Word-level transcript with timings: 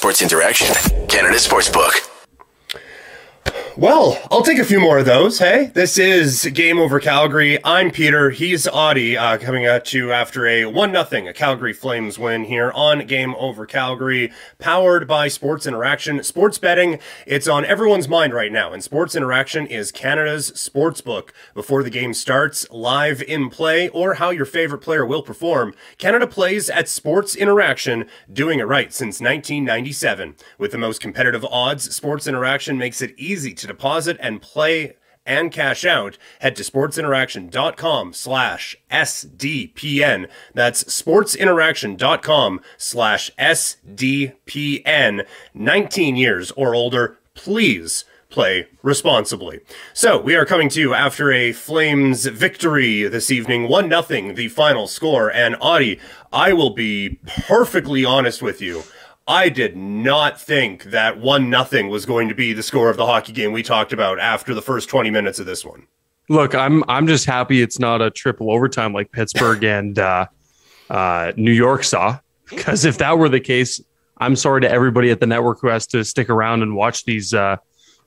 Sports 0.00 0.22
Interaction, 0.22 0.66
Canada 1.08 1.36
Sportsbook. 1.36 2.09
Well, 3.80 4.20
I'll 4.30 4.42
take 4.42 4.58
a 4.58 4.64
few 4.66 4.78
more 4.78 4.98
of 4.98 5.06
those. 5.06 5.38
Hey, 5.38 5.70
this 5.72 5.96
is 5.96 6.44
Game 6.52 6.78
Over 6.78 7.00
Calgary. 7.00 7.58
I'm 7.64 7.90
Peter. 7.90 8.28
He's 8.28 8.66
Auddie, 8.66 9.16
uh, 9.16 9.38
coming 9.38 9.64
at 9.64 9.94
you 9.94 10.12
after 10.12 10.46
a 10.46 10.66
one 10.66 10.92
nothing 10.92 11.26
a 11.26 11.32
Calgary 11.32 11.72
Flames 11.72 12.18
win 12.18 12.44
here 12.44 12.70
on 12.72 13.06
Game 13.06 13.34
Over 13.36 13.64
Calgary, 13.64 14.32
powered 14.58 15.08
by 15.08 15.28
Sports 15.28 15.66
Interaction. 15.66 16.22
Sports 16.22 16.58
betting, 16.58 16.98
it's 17.24 17.48
on 17.48 17.64
everyone's 17.64 18.06
mind 18.06 18.34
right 18.34 18.52
now, 18.52 18.70
and 18.70 18.84
Sports 18.84 19.14
Interaction 19.14 19.66
is 19.66 19.90
Canada's 19.90 20.48
sports 20.48 21.00
book. 21.00 21.32
Before 21.54 21.82
the 21.82 21.88
game 21.88 22.12
starts, 22.12 22.68
live 22.70 23.22
in 23.22 23.48
play, 23.48 23.88
or 23.88 24.16
how 24.16 24.28
your 24.28 24.44
favorite 24.44 24.82
player 24.82 25.06
will 25.06 25.22
perform, 25.22 25.72
Canada 25.96 26.26
plays 26.26 26.68
at 26.68 26.86
Sports 26.86 27.34
Interaction, 27.34 28.04
doing 28.30 28.58
it 28.58 28.64
right 28.64 28.92
since 28.92 29.22
1997. 29.22 30.34
With 30.58 30.72
the 30.72 30.76
most 30.76 31.00
competitive 31.00 31.46
odds, 31.46 31.96
Sports 31.96 32.26
Interaction 32.26 32.76
makes 32.76 33.00
it 33.00 33.14
easy 33.16 33.54
to 33.54 33.69
deposit 33.70 34.16
and 34.20 34.42
play 34.42 34.96
and 35.26 35.52
cash 35.52 35.84
out, 35.84 36.18
head 36.40 36.56
to 36.56 36.62
sportsinteraction.com 36.62 38.12
slash 38.12 38.76
SDPN. 38.90 40.28
That's 40.54 40.84
sportsinteraction.com 40.84 42.60
slash 42.76 43.30
SDPN. 43.38 45.26
19 45.54 46.16
years 46.16 46.50
or 46.52 46.74
older, 46.74 47.18
please 47.34 48.04
play 48.30 48.66
responsibly. 48.82 49.60
So 49.92 50.20
we 50.20 50.34
are 50.36 50.46
coming 50.46 50.68
to 50.70 50.80
you 50.80 50.94
after 50.94 51.32
a 51.32 51.52
Flames 51.52 52.26
victory 52.26 53.02
this 53.08 53.30
evening, 53.30 53.68
1 53.68 53.88
nothing, 53.88 54.34
the 54.34 54.48
final 54.48 54.86
score. 54.86 55.30
And 55.30 55.56
Auddie, 55.56 56.00
I 56.32 56.52
will 56.52 56.70
be 56.70 57.18
perfectly 57.46 58.04
honest 58.04 58.40
with 58.40 58.62
you. 58.62 58.84
I 59.30 59.48
did 59.48 59.76
not 59.76 60.40
think 60.40 60.82
that 60.86 61.20
one 61.20 61.50
nothing 61.50 61.88
was 61.88 62.04
going 62.04 62.28
to 62.30 62.34
be 62.34 62.52
the 62.52 62.64
score 62.64 62.90
of 62.90 62.96
the 62.96 63.06
hockey 63.06 63.30
game 63.32 63.52
we 63.52 63.62
talked 63.62 63.92
about 63.92 64.18
after 64.18 64.54
the 64.54 64.60
first 64.60 64.88
20 64.88 65.08
minutes 65.08 65.38
of 65.38 65.46
this 65.46 65.64
one. 65.64 65.86
Look, 66.28 66.52
I'm 66.52 66.82
I'm 66.88 67.06
just 67.06 67.26
happy 67.26 67.62
it's 67.62 67.78
not 67.78 68.02
a 68.02 68.10
triple 68.10 68.50
overtime 68.50 68.92
like 68.92 69.12
Pittsburgh 69.12 69.62
and 69.78 69.96
uh, 70.00 70.26
uh, 70.90 71.30
New 71.36 71.52
York 71.52 71.84
saw. 71.84 72.18
Because 72.48 72.84
if 72.84 72.98
that 72.98 73.18
were 73.18 73.28
the 73.28 73.38
case, 73.38 73.80
I'm 74.18 74.34
sorry 74.34 74.62
to 74.62 74.68
everybody 74.68 75.12
at 75.12 75.20
the 75.20 75.26
network 75.28 75.60
who 75.60 75.68
has 75.68 75.86
to 75.88 76.04
stick 76.04 76.28
around 76.28 76.62
and 76.62 76.74
watch 76.74 77.04
these 77.04 77.32
uh, 77.32 77.58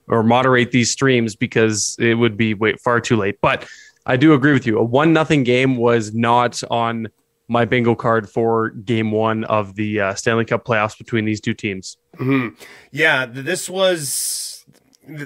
or 0.08 0.22
moderate 0.22 0.72
these 0.72 0.90
streams 0.90 1.36
because 1.36 1.96
it 1.98 2.16
would 2.16 2.36
be 2.36 2.52
wait 2.52 2.82
far 2.82 3.00
too 3.00 3.16
late. 3.16 3.38
But 3.40 3.66
I 4.04 4.18
do 4.18 4.34
agree 4.34 4.52
with 4.52 4.66
you. 4.66 4.78
A 4.78 4.84
one 4.84 5.14
nothing 5.14 5.42
game 5.42 5.78
was 5.78 6.12
not 6.12 6.62
on 6.70 7.08
my 7.48 7.64
bingo 7.64 7.94
card 7.94 8.28
for 8.28 8.70
game 8.70 9.10
one 9.10 9.44
of 9.44 9.74
the 9.74 10.00
uh, 10.00 10.14
Stanley 10.14 10.44
Cup 10.44 10.64
playoffs 10.64 10.96
between 10.96 11.24
these 11.24 11.40
two 11.40 11.54
teams. 11.54 11.98
Mm-hmm. 12.16 12.54
Yeah, 12.90 13.26
this 13.26 13.68
was, 13.68 14.64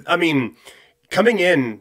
I 0.06 0.16
mean, 0.16 0.56
coming 1.10 1.38
in, 1.38 1.80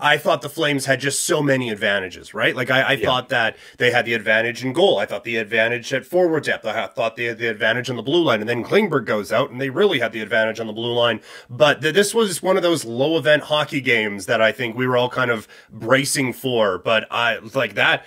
I 0.00 0.18
thought 0.18 0.42
the 0.42 0.48
Flames 0.48 0.86
had 0.86 1.00
just 1.00 1.24
so 1.24 1.40
many 1.40 1.70
advantages, 1.70 2.34
right? 2.34 2.54
Like 2.54 2.70
I, 2.70 2.80
I 2.80 2.92
yeah. 2.92 3.06
thought 3.06 3.28
that 3.28 3.56
they 3.78 3.90
had 3.90 4.04
the 4.04 4.14
advantage 4.14 4.64
in 4.64 4.72
goal. 4.72 4.98
I 4.98 5.06
thought 5.06 5.24
the 5.24 5.36
advantage 5.36 5.92
at 5.94 6.04
forward 6.04 6.44
depth. 6.44 6.66
I 6.66 6.86
thought 6.88 7.16
they 7.16 7.24
had 7.24 7.38
the 7.38 7.46
advantage 7.46 7.88
on 7.88 7.96
the 7.96 8.02
blue 8.02 8.22
line. 8.22 8.40
And 8.40 8.48
then 8.48 8.64
Klingberg 8.64 9.06
goes 9.06 9.32
out, 9.32 9.50
and 9.50 9.60
they 9.60 9.70
really 9.70 10.00
had 10.00 10.12
the 10.12 10.20
advantage 10.20 10.58
on 10.58 10.66
the 10.66 10.72
blue 10.72 10.92
line. 10.92 11.20
But 11.48 11.80
th- 11.80 11.94
this 11.94 12.12
was 12.12 12.42
one 12.42 12.56
of 12.56 12.62
those 12.62 12.84
low 12.84 13.16
event 13.16 13.44
hockey 13.44 13.80
games 13.80 14.26
that 14.26 14.42
I 14.42 14.50
think 14.50 14.76
we 14.76 14.86
were 14.86 14.96
all 14.96 15.10
kind 15.10 15.30
of 15.30 15.46
bracing 15.70 16.32
for. 16.32 16.78
But 16.78 17.06
I 17.10 17.38
like 17.54 17.74
that 17.74 18.04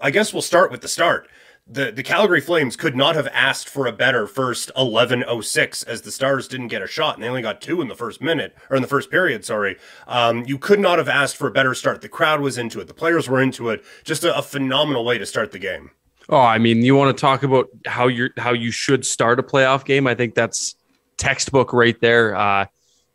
I 0.00 0.10
guess 0.10 0.32
we'll 0.32 0.42
start 0.42 0.70
with 0.70 0.80
the 0.80 0.88
start. 0.88 1.28
The, 1.66 1.92
the 1.92 2.02
Calgary 2.02 2.40
Flames 2.40 2.74
could 2.74 2.96
not 2.96 3.14
have 3.14 3.28
asked 3.28 3.68
for 3.68 3.86
a 3.86 3.92
better 3.92 4.26
first 4.26 4.72
11:06 4.76 5.86
as 5.86 6.02
the 6.02 6.10
Stars 6.10 6.48
didn't 6.48 6.68
get 6.68 6.82
a 6.82 6.86
shot 6.88 7.14
and 7.14 7.22
they 7.22 7.28
only 7.28 7.42
got 7.42 7.60
two 7.60 7.80
in 7.80 7.86
the 7.86 7.94
first 7.94 8.20
minute 8.20 8.56
or 8.70 8.76
in 8.76 8.82
the 8.82 8.88
first 8.88 9.10
period. 9.10 9.44
Sorry, 9.44 9.76
um, 10.08 10.44
you 10.46 10.58
could 10.58 10.80
not 10.80 10.98
have 10.98 11.08
asked 11.08 11.36
for 11.36 11.46
a 11.46 11.52
better 11.52 11.74
start. 11.74 12.00
The 12.00 12.08
crowd 12.08 12.40
was 12.40 12.58
into 12.58 12.80
it, 12.80 12.88
the 12.88 12.94
players 12.94 13.28
were 13.28 13.40
into 13.40 13.68
it. 13.68 13.84
Just 14.02 14.24
a, 14.24 14.36
a 14.36 14.42
phenomenal 14.42 15.04
way 15.04 15.18
to 15.18 15.26
start 15.26 15.52
the 15.52 15.60
game. 15.60 15.90
Oh, 16.28 16.40
I 16.40 16.58
mean, 16.58 16.82
you 16.82 16.96
want 16.96 17.16
to 17.16 17.20
talk 17.20 17.42
about 17.42 17.68
how 17.86 18.08
you 18.08 18.30
how 18.36 18.52
you 18.52 18.72
should 18.72 19.06
start 19.06 19.38
a 19.38 19.42
playoff 19.42 19.84
game? 19.84 20.06
I 20.06 20.14
think 20.14 20.34
that's 20.34 20.74
textbook 21.18 21.72
right 21.72 22.00
there. 22.00 22.34
Uh, 22.34 22.66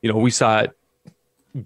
you 0.01 0.11
know, 0.11 0.19
we 0.19 0.31
saw 0.31 0.65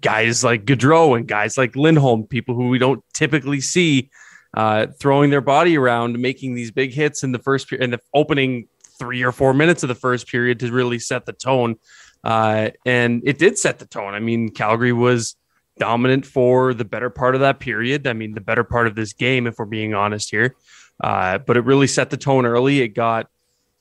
guys 0.00 0.42
like 0.42 0.64
Gaudreau 0.64 1.16
and 1.16 1.28
guys 1.28 1.58
like 1.58 1.76
Lindholm, 1.76 2.24
people 2.24 2.54
who 2.54 2.68
we 2.68 2.78
don't 2.78 3.04
typically 3.12 3.60
see 3.60 4.10
uh, 4.54 4.86
throwing 4.98 5.30
their 5.30 5.40
body 5.40 5.76
around, 5.76 6.18
making 6.18 6.54
these 6.54 6.70
big 6.70 6.92
hits 6.92 7.22
in 7.22 7.32
the 7.32 7.38
first 7.38 7.68
period, 7.68 7.84
in 7.84 7.90
the 7.90 8.00
opening 8.14 8.68
three 8.98 9.22
or 9.22 9.32
four 9.32 9.54
minutes 9.54 9.82
of 9.82 9.88
the 9.88 9.94
first 9.94 10.26
period 10.26 10.60
to 10.60 10.70
really 10.72 10.98
set 10.98 11.26
the 11.26 11.32
tone. 11.32 11.76
Uh, 12.22 12.70
and 12.84 13.22
it 13.24 13.38
did 13.38 13.58
set 13.58 13.78
the 13.78 13.86
tone. 13.86 14.14
I 14.14 14.20
mean, 14.20 14.50
Calgary 14.50 14.92
was 14.92 15.36
dominant 15.78 16.26
for 16.26 16.74
the 16.74 16.84
better 16.84 17.10
part 17.10 17.34
of 17.34 17.40
that 17.40 17.60
period. 17.60 18.06
I 18.06 18.12
mean, 18.12 18.34
the 18.34 18.40
better 18.40 18.64
part 18.64 18.86
of 18.86 18.94
this 18.94 19.12
game, 19.14 19.46
if 19.46 19.58
we're 19.58 19.64
being 19.64 19.94
honest 19.94 20.30
here. 20.30 20.54
Uh, 21.02 21.38
but 21.38 21.56
it 21.56 21.64
really 21.64 21.86
set 21.86 22.10
the 22.10 22.18
tone 22.18 22.44
early. 22.44 22.80
It 22.80 22.88
got 22.88 23.28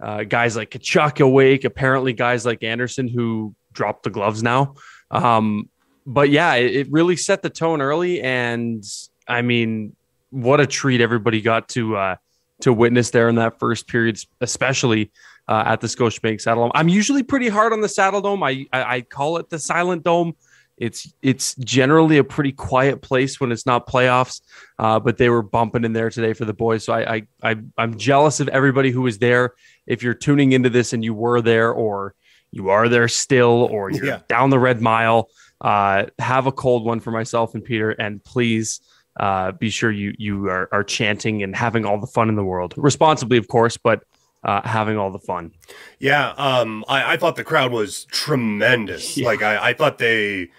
uh, 0.02 0.24
guys 0.24 0.56
like 0.56 0.72
Tkachuk 0.72 1.19
awake, 1.19 1.66
apparently 1.66 2.13
guys 2.13 2.46
like 2.46 2.63
Andersson 2.63 3.09
who 3.09 3.53
dropped 3.74 4.03
the 4.03 4.09
gloves 4.09 4.41
now. 4.41 4.75
Um, 5.12 5.69
but 6.06 6.29
yeah, 6.29 6.56
it, 6.56 6.75
it, 6.75 6.91
really 6.91 7.18
set 7.18 7.41
the 7.41 7.50
tone 7.50 7.81
early. 7.81 8.22
And 8.22 8.84
I 9.28 9.41
mean, 9.41 9.96
what 10.29 10.59
a 10.59 10.67
treat 10.67 11.01
everybody 11.01 11.41
got 11.41 11.69
to 11.69 11.95
uh, 11.95 12.16
to 12.62 12.73
witness 12.73 13.09
there 13.12 13.29
in 13.29 13.35
that 13.35 13.59
first 13.59 13.88
period, 13.88 14.19
especially 14.41 15.12
uh, 15.47 15.63
at 15.66 15.81
the 15.81 15.88
Scotiabank 15.88 16.41
Saddledome. 16.41 16.72
I'm 16.75 16.90
usually 16.90 17.23
pretty 17.23 17.50
hard 17.50 17.73
on 17.73 17.81
the 17.81 17.88
Saddledome. 17.88 18.44
I, 18.44 18.67
I 18.78 18.95
I 18.95 19.01
call 19.01 19.38
it 19.38 19.50
the 19.50 19.59
Silent 19.59 20.03
Dome. 20.03 20.35
It's 20.78 21.12
it's 21.22 21.56
generally 21.56 22.17
a 22.17 22.23
pretty 22.23 22.53
quiet 22.53 23.01
place 23.01 23.40
when 23.40 23.51
it's 23.51 23.66
not 23.66 23.88
playoffs, 23.88 24.41
uh, 24.78 25.00
but 25.00 25.17
they 25.17 25.29
were 25.29 25.41
bumping 25.41 25.84
in 25.84 25.94
there 25.94 26.09
today 26.09 26.34
for 26.34 26.46
the 26.46 26.53
boys. 26.53 26.85
So 26.85 26.94
I, 26.94 27.16
I 27.16 27.28
I 27.44 27.56
I'm 27.78 27.97
jealous 27.97 28.40
of 28.40 28.47
everybody 28.47 28.91
who 28.91 29.01
was 29.01 29.17
there. 29.17 29.53
If 29.88 30.03
you're 30.03 30.13
tuning 30.13 30.53
into 30.53 30.69
this 30.69 30.94
and 30.94 31.03
you 31.03 31.13
were 31.13 31.41
there, 31.41 31.72
or 31.72 32.16
you 32.51 32.69
are 32.69 32.88
there 32.88 33.07
still, 33.07 33.67
or 33.72 33.91
you're 33.91 34.06
yeah. 34.06 34.19
down 34.29 34.51
the 34.51 34.59
Red 34.59 34.81
Mile, 34.81 35.29
uh, 35.59 36.06
have 36.17 36.47
a 36.47 36.51
cold 36.51 36.85
one 36.85 37.01
for 37.01 37.11
myself 37.11 37.56
and 37.56 37.63
Peter, 37.63 37.91
and 37.91 38.23
please 38.23 38.79
uh, 39.20 39.52
be 39.52 39.70
sure 39.70 39.92
you 39.92 40.14
you 40.18 40.47
are, 40.47 40.70
are 40.72 40.84
chanting 40.84 41.44
and 41.44 41.56
having 41.56 41.86
all 41.86 42.00
the 42.00 42.08
fun 42.08 42.30
in 42.30 42.36
the 42.36 42.44
world 42.44 42.74
responsibly, 42.78 43.38
of 43.38 43.47
course, 43.47 43.78
but 43.78 44.03
uh, 44.44 44.62
having 44.68 44.97
all 44.97 45.12
the 45.12 45.20
fun. 45.20 45.52
Yeah, 46.00 46.30
um, 46.38 46.86
I, 46.88 47.14
I 47.14 47.18
thought 47.18 47.36
the 47.36 47.44
crowd 47.44 47.72
was 47.72 48.06
tremendous. 48.06 49.18
Yeah. 49.18 49.25
Like 49.25 49.42
I, 49.42 49.70
I 49.70 49.74
thought 49.74 49.97
they 49.97 50.50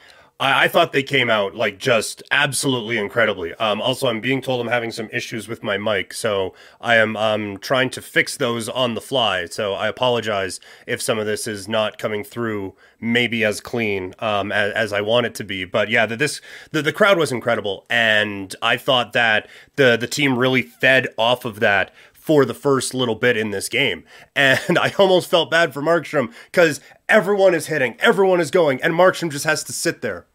I, 0.41 0.65
I, 0.65 0.69
thought 0.69 0.93
they 0.93 1.03
came 1.03 1.29
out 1.29 1.55
like 1.55 1.79
just 1.79 2.23
absolutely 2.31 2.97
incredibly. 2.97 3.53
Um, 3.55 3.81
also, 3.83 4.09
I'm 4.09 4.21
being 4.21 4.41
told 4.41 4.61
I'm 4.61 4.73
having 4.73 4.91
some 4.91 5.11
issues 5.13 5.47
with 5.47 5.63
my 5.63 5.77
mic, 5.77 6.15
so 6.15 6.55
I 6.81 6.97
am 6.97 7.17
um, 7.17 7.59
trying 7.59 7.91
to 7.91 8.03
fix 8.03 8.39
those 8.39 8.69
on 8.69 8.95
the 8.95 9.03
fly. 9.03 9.47
So 9.47 9.75
I 9.75 9.87
apologize 9.87 10.59
if 10.87 11.03
some 11.03 11.19
of 11.19 11.27
this 11.27 11.47
is 11.47 11.69
not 11.69 11.99
coming 11.99 12.25
through 12.25 12.75
maybe 12.99 13.45
as 13.45 13.61
clean 13.61 14.15
um, 14.19 14.51
as, 14.51 14.73
as, 14.73 14.93
I 14.93 15.03
want 15.03 15.27
it 15.27 15.35
to 15.37 15.45
be. 15.45 15.65
But 15.67 15.91
yeah, 15.91 16.07
the, 16.07 16.17
this 16.17 16.41
the, 16.73 16.81
the 16.81 16.93
crowd 16.93 17.19
was 17.19 17.31
incredible, 17.31 17.85
and 17.91 18.57
I 18.63 18.79
thought 18.79 19.13
that 19.13 19.47
the 19.77 19.99
the 19.99 20.07
team 20.07 20.39
really 20.39 20.63
fed 20.63 21.09
off 21.19 21.45
of 21.45 21.61
that 21.61 21.93
for 22.15 22.45
the 22.45 22.55
first 22.55 22.95
little 22.95 23.15
bit 23.15 23.37
in 23.37 23.51
this 23.51 23.69
game. 23.69 24.05
And 24.37 24.79
I 24.79 24.95
almost 24.99 25.29
felt 25.29 25.51
bad 25.51 25.75
for 25.75 25.83
Markstrom 25.83 26.33
because 26.51 26.81
everyone 27.11 27.55
is 27.55 27.67
hitting, 27.67 27.97
everyone 27.99 28.41
is 28.41 28.51
going, 28.51 28.81
and 28.83 28.95
Markstrom 28.95 29.31
just 29.31 29.45
has 29.45 29.63
to 29.65 29.73
sit 29.73 30.01
there 30.01 30.27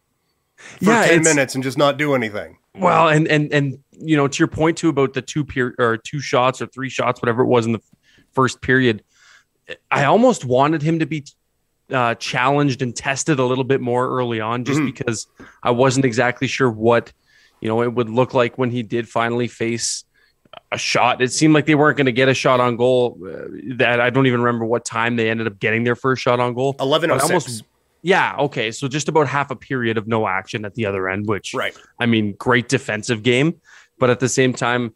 for 0.56 0.86
yeah, 0.86 1.06
10 1.08 1.24
minutes 1.24 1.56
and 1.56 1.64
just 1.64 1.78
not 1.78 1.98
do 1.98 2.16
anything. 2.16 2.58
Well, 2.78 3.08
and 3.10 3.28
and 3.28 3.54
and 3.54 3.80
you 3.92 4.18
know, 4.18 4.28
to 4.28 4.40
your 4.40 4.48
point 4.48 4.78
too 4.78 4.90
about 4.90 5.14
the 5.14 5.22
two 5.22 5.46
period 5.46 5.76
or 5.80 5.98
two 5.98 6.20
shots 6.20 6.62
or 6.62 6.68
three 6.68 6.90
shots, 6.90 7.22
whatever 7.22 7.44
it 7.44 7.48
was 7.48 7.66
in 7.66 7.72
the 7.72 7.82
first 8.34 8.62
period, 8.62 9.04
I 9.90 10.06
almost 10.06 10.46
wanted 10.46 10.82
him 10.82 11.00
to 11.00 11.06
be 11.06 11.26
uh, 11.92 12.16
challenged 12.16 12.82
and 12.82 12.96
tested 12.96 13.40
a 13.40 13.46
little 13.46 13.64
bit 13.64 13.82
more 13.82 14.10
early 14.10 14.42
on, 14.42 14.66
just 14.66 14.80
mm-hmm. 14.80 14.88
because 14.88 15.28
I 15.64 15.72
wasn't 15.72 16.06
exactly 16.06 16.48
sure 16.48 16.70
what 16.70 17.14
you 17.62 17.70
know 17.70 17.82
it 17.82 17.94
would 17.94 18.10
look 18.10 18.34
like 18.34 18.58
when 18.58 18.72
he 18.72 18.84
did 18.84 19.08
finally 19.08 19.48
face 19.48 20.04
a 20.72 20.78
shot. 20.78 21.22
It 21.22 21.32
seemed 21.32 21.54
like 21.54 21.66
they 21.66 21.76
weren't 21.76 21.98
going 21.98 22.06
to 22.06 22.12
get 22.12 22.28
a 22.28 22.34
shot 22.34 22.60
on 22.60 22.76
goal. 22.76 23.18
Uh, 23.26 23.76
that 23.76 24.02
I 24.02 24.10
don't 24.10 24.28
even 24.28 24.42
remember 24.42 24.66
what 24.66 24.84
time 24.84 25.16
they 25.16 25.30
ended 25.30 25.48
up 25.48 25.60
getting 25.60 25.84
their 25.84 25.96
first 25.96 26.22
shot 26.22 26.40
on 26.40 26.54
goal. 26.54 26.76
Eleven 26.80 27.12
oh 27.12 27.20
six. 27.20 27.64
Yeah, 28.06 28.36
okay. 28.38 28.70
So 28.70 28.88
just 28.88 29.10
about 29.10 29.28
half 29.28 29.50
a 29.50 29.56
period 29.56 29.98
of 29.98 30.06
no 30.06 30.28
action 30.28 30.64
at 30.64 30.76
the 30.76 30.86
other 30.86 31.10
end, 31.10 31.26
which 31.26 31.56
right. 31.56 31.76
I 32.00 32.06
mean, 32.06 32.34
great 32.34 32.70
defensive 32.70 33.24
game, 33.24 33.60
but 33.98 34.12
at 34.12 34.20
the 34.20 34.30
same 34.30 34.54
time, 34.54 34.94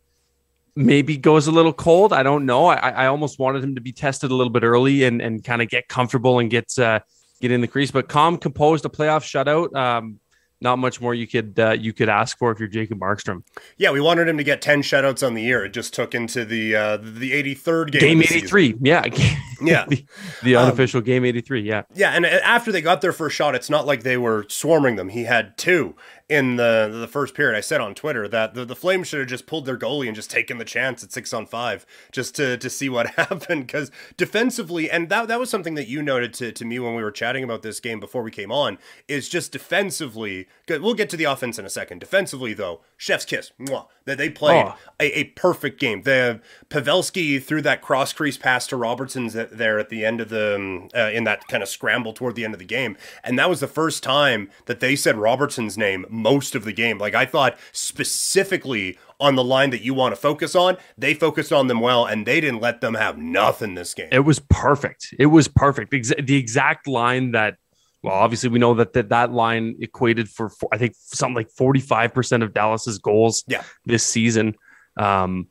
maybe 0.75 1.17
goes 1.17 1.47
a 1.47 1.51
little 1.51 1.73
cold. 1.73 2.13
I 2.13 2.21
don't 2.21 2.45
know. 2.45 2.67
I, 2.67 2.75
I 2.75 3.07
almost 3.07 3.39
wanted 3.39 3.63
him 3.63 3.73
to 3.73 3.81
be 3.81 3.91
tested 3.91 4.29
a 4.29 4.35
little 4.35 4.53
bit 4.53 4.61
early 4.61 5.05
and, 5.05 5.23
and 5.23 5.43
kind 5.43 5.63
of 5.63 5.69
get 5.69 5.87
comfortable 5.87 6.37
and 6.37 6.51
get 6.51 6.77
uh, 6.77 6.99
get 7.41 7.49
in 7.49 7.61
the 7.61 7.67
crease. 7.67 7.89
But 7.89 8.09
calm, 8.09 8.37
composed, 8.37 8.85
a 8.85 8.89
playoff 8.89 9.23
shutout. 9.23 9.75
Um, 9.75 10.19
not 10.61 10.77
much 10.77 10.99
more 11.01 11.13
you 11.13 11.27
could 11.27 11.59
uh, 11.59 11.71
you 11.71 11.93
could 11.93 12.09
ask 12.09 12.37
for 12.37 12.51
if 12.51 12.59
you're 12.59 12.67
Jacob 12.67 12.99
Markstrom. 12.99 13.43
Yeah, 13.77 13.91
we 13.91 14.01
wanted 14.01 14.27
him 14.27 14.37
to 14.37 14.43
get 14.43 14.61
ten 14.61 14.81
shutouts 14.81 15.25
on 15.25 15.33
the 15.33 15.41
year. 15.41 15.65
It 15.65 15.73
just 15.73 15.93
took 15.93 16.13
into 16.13 16.45
the 16.45 16.75
uh, 16.75 16.97
the 16.97 17.31
83rd 17.31 17.91
game. 17.91 18.01
Game 18.01 18.21
83. 18.21 18.75
Yeah. 18.81 19.03
Yeah. 19.61 19.83
the, 19.89 20.05
the 20.41 20.55
Um, 20.55 20.67
unofficial 20.67 21.01
game 21.01 21.25
83. 21.25 21.59
Yeah. 21.63 21.81
Yeah, 21.93 22.11
and 22.11 22.25
after 22.25 22.71
they 22.71 22.79
got 22.81 23.01
their 23.01 23.11
first 23.11 23.35
shot, 23.35 23.55
it's 23.55 23.69
not 23.69 23.85
like 23.85 24.03
they 24.03 24.15
were 24.15 24.45
swarming 24.47 24.95
them. 24.95 25.09
He 25.09 25.25
had 25.25 25.57
two 25.57 25.97
in 26.29 26.55
the 26.57 26.89
the 26.91 27.07
first 27.07 27.33
period. 27.33 27.57
I 27.57 27.61
said 27.61 27.81
on 27.81 27.95
Twitter 27.95 28.27
that 28.27 28.53
the, 28.53 28.63
the 28.63 28.75
Flames 28.75 29.07
should 29.07 29.19
have 29.19 29.27
just 29.29 29.47
pulled 29.47 29.65
their 29.65 29.77
goalie 29.77 30.07
and 30.07 30.15
just 30.15 30.29
taken 30.29 30.59
the 30.59 30.65
chance 30.65 31.03
at 31.03 31.11
six 31.11 31.33
on 31.33 31.45
five 31.45 31.85
just 32.11 32.35
to 32.35 32.55
to 32.57 32.69
see 32.69 32.87
what 32.87 33.07
happened. 33.15 33.65
Because 33.67 33.91
defensively, 34.15 34.89
and 34.91 35.09
that 35.09 35.27
that 35.27 35.39
was 35.39 35.49
something 35.49 35.75
that 35.75 35.87
you 35.87 36.01
noted 36.03 36.33
to, 36.35 36.51
to 36.51 36.65
me 36.65 36.77
when 36.79 36.93
we 36.95 37.01
were 37.03 37.11
chatting 37.11 37.43
about 37.43 37.63
this 37.63 37.79
game 37.79 37.99
before 37.99 38.21
we 38.21 38.31
came 38.31 38.51
on, 38.51 38.77
is 39.07 39.27
just 39.27 39.51
defensively. 39.51 40.47
We'll 40.69 40.93
get 40.93 41.09
to 41.09 41.17
the 41.17 41.23
offense 41.23 41.57
in 41.57 41.65
a 41.65 41.69
second. 41.69 41.99
Defensively, 41.99 42.53
though, 42.53 42.81
chef's 42.95 43.25
kiss. 43.25 43.51
Mwah, 43.59 43.87
that 44.05 44.17
they 44.17 44.29
played 44.29 44.65
Oh. 44.67 44.75
a, 44.99 45.19
a 45.19 45.23
perfect 45.25 45.79
game. 45.79 46.03
The 46.03 46.41
Pavelski 46.69 47.41
threw 47.41 47.61
that 47.63 47.81
cross 47.81 48.13
crease 48.13 48.37
pass 48.37 48.67
to 48.67 48.77
Robertson's 48.77 49.33
there 49.33 49.79
at 49.79 49.89
the 49.89 50.05
end 50.05 50.21
of 50.21 50.29
the 50.29 50.55
um, 50.55 50.89
uh, 50.95 51.09
in 51.11 51.23
that 51.23 51.47
kind 51.47 51.63
of 51.63 51.69
scramble 51.69 52.13
toward 52.13 52.35
the 52.35 52.43
end 52.45 52.53
of 52.53 52.59
the 52.59 52.65
game, 52.65 52.97
and 53.23 53.39
that 53.39 53.49
was 53.49 53.59
the 53.59 53.67
first 53.67 54.03
time 54.03 54.49
that 54.65 54.79
they 54.79 54.95
said 54.95 55.17
Robertson's 55.17 55.77
name 55.77 56.05
most 56.21 56.55
of 56.55 56.63
the 56.65 56.73
game. 56.73 56.97
Like 56.97 57.15
I 57.15 57.25
thought 57.25 57.57
specifically 57.71 58.97
on 59.19 59.35
the 59.35 59.43
line 59.43 59.69
that 59.71 59.81
you 59.81 59.93
want 59.93 60.13
to 60.15 60.21
focus 60.21 60.55
on, 60.55 60.77
they 60.97 61.13
focused 61.13 61.51
on 61.51 61.67
them 61.67 61.81
well, 61.81 62.05
and 62.05 62.25
they 62.25 62.39
didn't 62.39 62.61
let 62.61 62.81
them 62.81 62.93
have 62.93 63.17
nothing 63.17 63.75
this 63.75 63.93
game. 63.93 64.07
It 64.11 64.21
was 64.21 64.39
perfect. 64.49 65.13
It 65.19 65.27
was 65.27 65.47
perfect. 65.47 65.91
The 65.91 66.35
exact 66.37 66.87
line 66.87 67.31
that, 67.31 67.57
well, 68.01 68.13
obviously 68.13 68.49
we 68.49 68.59
know 68.59 68.73
that 68.75 68.93
that, 68.93 69.09
that 69.09 69.31
line 69.33 69.75
equated 69.81 70.29
for, 70.29 70.49
for 70.49 70.69
I 70.71 70.77
think 70.77 70.93
something 70.97 71.35
like 71.35 71.49
45% 71.49 72.43
of 72.43 72.53
Dallas's 72.53 72.97
goals 72.97 73.43
Yeah. 73.47 73.63
this 73.85 74.03
season. 74.03 74.55
Um, 74.97 75.47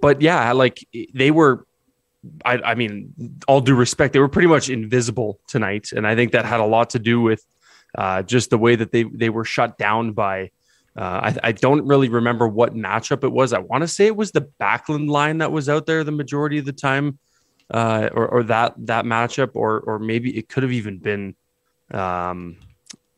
but 0.00 0.20
yeah, 0.20 0.50
like 0.52 0.84
they 1.14 1.30
were, 1.30 1.64
I, 2.44 2.54
I 2.58 2.74
mean, 2.74 3.12
all 3.46 3.60
due 3.60 3.76
respect, 3.76 4.12
they 4.14 4.18
were 4.18 4.28
pretty 4.28 4.48
much 4.48 4.68
invisible 4.68 5.38
tonight. 5.46 5.90
And 5.92 6.06
I 6.06 6.16
think 6.16 6.32
that 6.32 6.44
had 6.44 6.58
a 6.60 6.66
lot 6.66 6.90
to 6.90 6.98
do 6.98 7.20
with 7.20 7.44
uh, 7.96 8.22
just 8.22 8.50
the 8.50 8.58
way 8.58 8.76
that 8.76 8.92
they, 8.92 9.04
they 9.04 9.30
were 9.30 9.44
shut 9.44 9.78
down 9.78 10.12
by, 10.12 10.50
uh, 10.96 11.32
I, 11.32 11.36
I 11.44 11.52
don't 11.52 11.86
really 11.86 12.08
remember 12.08 12.46
what 12.48 12.74
matchup 12.74 13.24
it 13.24 13.32
was. 13.32 13.52
I 13.52 13.58
want 13.58 13.82
to 13.82 13.88
say 13.88 14.06
it 14.06 14.16
was 14.16 14.32
the 14.32 14.48
Backlund 14.60 15.08
line 15.08 15.38
that 15.38 15.52
was 15.52 15.68
out 15.68 15.86
there 15.86 16.04
the 16.04 16.12
majority 16.12 16.58
of 16.58 16.64
the 16.64 16.72
time 16.72 17.18
uh, 17.72 18.10
or, 18.12 18.28
or 18.28 18.42
that 18.44 18.74
that 18.78 19.04
matchup, 19.04 19.50
or 19.54 19.80
or 19.80 19.98
maybe 19.98 20.36
it 20.36 20.48
could 20.48 20.62
have 20.62 20.72
even 20.72 20.98
been, 20.98 21.34
um, 21.90 22.58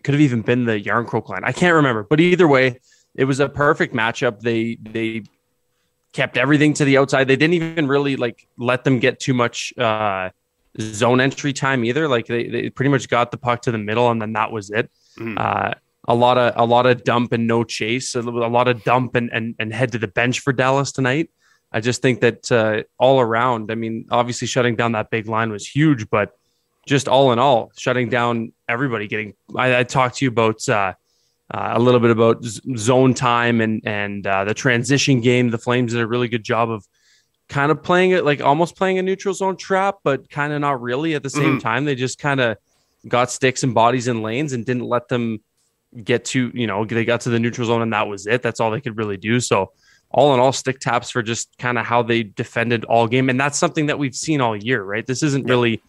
could 0.02 0.14
have 0.14 0.20
even 0.20 0.42
been 0.42 0.64
the 0.64 0.80
Jarnkrok 0.80 1.28
line. 1.28 1.42
I 1.44 1.52
can't 1.52 1.74
remember, 1.74 2.04
but 2.04 2.20
either 2.20 2.46
way, 2.46 2.80
it 3.14 3.24
was 3.24 3.40
a 3.40 3.48
perfect 3.48 3.94
matchup. 3.94 4.40
They 4.40 4.78
they 4.80 5.24
kept 6.12 6.36
everything 6.36 6.72
to 6.74 6.84
the 6.84 6.98
outside. 6.98 7.26
They 7.26 7.36
didn't 7.36 7.54
even 7.54 7.88
really 7.88 8.16
like 8.16 8.46
let 8.56 8.84
them 8.84 9.00
get 9.00 9.18
too 9.18 9.34
much 9.34 9.76
uh, 9.76 10.30
zone 10.80 11.20
entry 11.20 11.52
time 11.52 11.84
either. 11.84 12.08
Like 12.08 12.26
they, 12.26 12.48
they 12.48 12.70
pretty 12.70 12.90
much 12.90 13.08
got 13.08 13.30
the 13.30 13.36
puck 13.36 13.62
to 13.62 13.72
the 13.72 13.78
middle, 13.78 14.10
and 14.10 14.20
then 14.20 14.32
that 14.34 14.50
was 14.52 14.70
it. 14.70 14.90
Mhm. 15.18 15.38
Uh, 15.38 15.74
a 16.06 16.14
lot 16.14 16.36
of 16.36 16.52
a 16.56 16.66
lot 16.66 16.86
of 16.86 17.02
dump 17.04 17.32
and 17.32 17.46
no 17.46 17.64
chase. 17.64 18.14
A, 18.14 18.20
lot 18.20 18.68
of 18.68 18.84
dump 18.84 19.14
and, 19.14 19.30
and 19.32 19.54
and 19.58 19.72
head 19.72 19.92
to 19.92 19.98
the 19.98 20.08
bench 20.08 20.40
for 20.40 20.52
Dallas 20.52 20.92
tonight. 20.92 21.30
I 21.72 21.80
just 21.80 22.02
think 22.02 22.20
that 22.20 22.52
uh, 22.52 22.82
all 22.98 23.20
around, 23.20 23.72
I 23.72 23.74
mean, 23.74 24.06
obviously 24.10 24.46
shutting 24.46 24.76
down 24.76 24.92
that 24.92 25.10
big 25.10 25.26
line 25.26 25.50
was 25.50 25.66
huge, 25.66 26.08
but 26.08 26.32
just 26.86 27.08
all 27.08 27.32
in 27.32 27.38
all, 27.38 27.72
shutting 27.76 28.10
down 28.10 28.52
everybody. 28.68 29.08
Getting, 29.08 29.34
I, 29.56 29.78
I 29.78 29.82
talked 29.82 30.18
to 30.18 30.24
you 30.24 30.28
about 30.28 30.68
uh, 30.68 30.92
uh, 31.52 31.72
a 31.72 31.78
little 31.80 32.00
bit 32.00 32.10
about 32.10 32.44
z- 32.44 32.60
zone 32.76 33.14
time 33.14 33.60
and 33.60 33.80
and 33.86 34.26
uh, 34.26 34.44
the 34.44 34.54
transition 34.54 35.20
game. 35.20 35.50
The 35.50 35.58
Flames 35.58 35.92
did 35.92 36.00
a 36.02 36.06
really 36.06 36.28
good 36.28 36.44
job 36.44 36.70
of 36.70 36.86
kind 37.48 37.70
of 37.70 37.82
playing 37.82 38.12
it 38.12 38.24
like 38.24 38.40
almost 38.40 38.76
playing 38.76 38.98
a 38.98 39.02
neutral 39.02 39.34
zone 39.34 39.56
trap, 39.56 39.96
but 40.02 40.30
kind 40.30 40.52
of 40.52 40.60
not 40.60 40.80
really 40.80 41.14
at 41.14 41.22
the 41.22 41.30
same 41.30 41.58
Mhm. 41.58 41.62
time. 41.62 41.84
They 41.84 41.94
just 41.94 42.18
kind 42.18 42.40
of 42.40 42.56
got 43.06 43.30
sticks 43.30 43.62
and 43.62 43.74
bodies 43.74 44.08
in 44.08 44.22
lanes 44.22 44.52
and 44.52 44.64
didn't 44.64 44.84
let 44.86 45.08
them 45.08 45.40
get 46.02 46.24
to 46.24 46.50
you 46.54 46.66
know 46.66 46.84
they 46.84 47.04
got 47.04 47.20
to 47.20 47.30
the 47.30 47.38
neutral 47.38 47.66
zone 47.68 47.82
and 47.82 47.92
that 47.92 48.08
was 48.08 48.26
it. 48.26 48.42
That's 48.42 48.60
all 48.60 48.70
they 48.70 48.80
could 48.80 48.96
really 48.96 49.16
do. 49.16 49.40
So 49.40 49.72
all 50.10 50.32
in 50.32 50.40
all, 50.40 50.52
stick 50.52 50.78
taps 50.78 51.10
for 51.10 51.22
just 51.22 51.56
kind 51.58 51.76
of 51.76 51.84
how 51.84 52.02
they 52.02 52.22
defended 52.22 52.84
all 52.84 53.06
game, 53.08 53.28
and 53.28 53.38
that's 53.38 53.58
something 53.58 53.86
that 53.86 53.98
we've 53.98 54.14
seen 54.14 54.40
all 54.40 54.56
year, 54.56 54.82
right? 54.82 55.04
This 55.06 55.22
isn't 55.24 55.48
really 55.48 55.82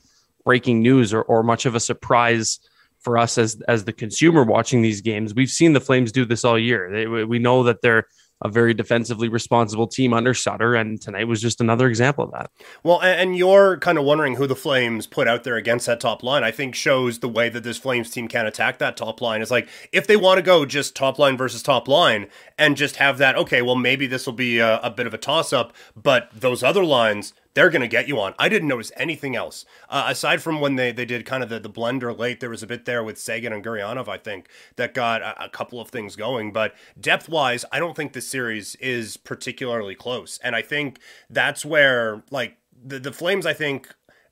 breaking 0.44 0.82
news 0.82 1.14
or, 1.14 1.22
or 1.24 1.42
much 1.44 1.66
of 1.66 1.76
a 1.76 1.80
surprise 1.80 2.60
for 3.00 3.18
us 3.20 3.38
as 3.38 3.62
as 3.68 3.84
the 3.86 3.94
consumer 3.94 4.44
watching 4.44 4.82
these 4.82 5.02
games. 5.02 5.34
We've 5.36 5.50
seen 5.50 5.74
the 5.74 5.80
Flames 5.80 6.12
do 6.12 6.26
this 6.26 6.44
all 6.44 6.58
year. 6.60 6.90
They, 6.92 7.06
we 7.06 7.40
know 7.40 7.64
that 7.64 7.82
they're 7.82 8.08
a 8.44 8.50
very 8.50 8.74
defensively 8.74 9.30
responsible 9.30 9.88
team 9.88 10.14
under 10.14 10.34
Sutter, 10.34 10.76
and 10.76 11.02
tonight 11.02 11.26
was 11.26 11.42
just 11.42 11.62
another 11.62 11.88
example 11.88 12.26
of 12.26 12.32
that. 12.32 12.52
Well, 12.84 13.02
and 13.02 13.38
you're 13.38 13.78
kind 13.78 13.98
of 13.98 14.04
wondering 14.04 14.36
who 14.36 14.46
the 14.48 14.56
Flames 14.56 15.08
put 15.08 15.28
out 15.28 15.44
there 15.44 15.56
against 15.56 15.86
that 15.86 16.00
top 16.00 16.22
line. 16.22 16.44
I 16.44 16.52
think 16.52 16.76
shows 16.76 17.20
the 17.20 17.30
way 17.30 17.50
that 17.50 17.64
this 17.64 17.78
Flames 17.78 18.10
team 18.10 18.28
can 18.28 18.46
attack 18.46 18.78
that 18.80 18.98
top 18.98 19.22
line. 19.22 19.42
Is 19.42 19.52
like 19.52 19.70
if 19.92 20.06
they 20.08 20.18
want 20.18 20.38
to 20.38 20.44
go 20.44 20.66
just 20.66 20.96
top 20.96 21.18
line 21.18 21.38
versus 21.38 21.64
top 21.64 21.88
line 21.88 22.28
and 22.58 22.76
just 22.76 22.98
have 22.98 23.18
that, 23.20 23.36
okay, 23.36 23.62
well, 23.62 23.76
maybe 23.76 24.08
this 24.08 24.26
will 24.26 24.34
be 24.34 24.60
a, 24.60 24.80
a 24.80 24.90
bit 24.90 25.08
of 25.08 25.14
a 25.14 25.18
toss 25.18 25.54
up, 25.54 25.74
but 25.96 26.30
those 26.34 26.62
other 26.64 26.84
lines, 26.84 27.34
they're 27.56 27.72
going 27.72 27.82
to 27.82 27.88
get 27.88 28.08
you 28.08 28.20
on. 28.20 28.36
I 28.38 28.48
didn't 28.48 28.68
notice 28.68 28.92
anything 28.96 29.36
else. 29.36 29.66
Uh, 29.90 30.06
aside 30.10 30.42
from 30.44 30.62
when 30.62 30.76
they, 30.76 30.92
they 30.92 31.06
did 31.06 31.26
kind 31.26 31.42
of 31.42 31.50
the, 31.50 31.60
the 31.60 31.70
blender 31.70 32.16
late, 32.16 32.40
there 32.40 32.50
was 32.50 32.62
a 32.62 32.68
bit 32.68 32.86
there 32.86 33.04
with 33.04 33.18
Seguin 33.18 33.52
and 33.52 33.66
Gurianov, 33.66 34.08
I 34.08 34.18
think, 34.18 34.48
that 34.76 34.94
got 34.94 35.22
a, 35.22 35.46
a 35.46 35.50
couple 35.50 35.82
of 35.82 35.90
things 35.90 36.16
going. 36.16 36.54
But 36.54 36.76
depth 37.00 37.28
wise, 37.28 37.66
I 37.72 37.80
don't 37.80 37.96
think 37.96 38.14
this 38.14 38.28
series 38.28 38.76
is 38.76 39.18
particularly 39.18 39.96
close. 39.96 40.38
And 40.44 40.56
I 40.56 40.62
think 40.62 41.00
that's 41.30 41.66
where, 41.66 42.24
like, 42.30 42.58
the, 42.86 43.00
the 43.00 43.14
Flames, 43.14 43.46
I 43.46 43.54
think, 43.54 43.88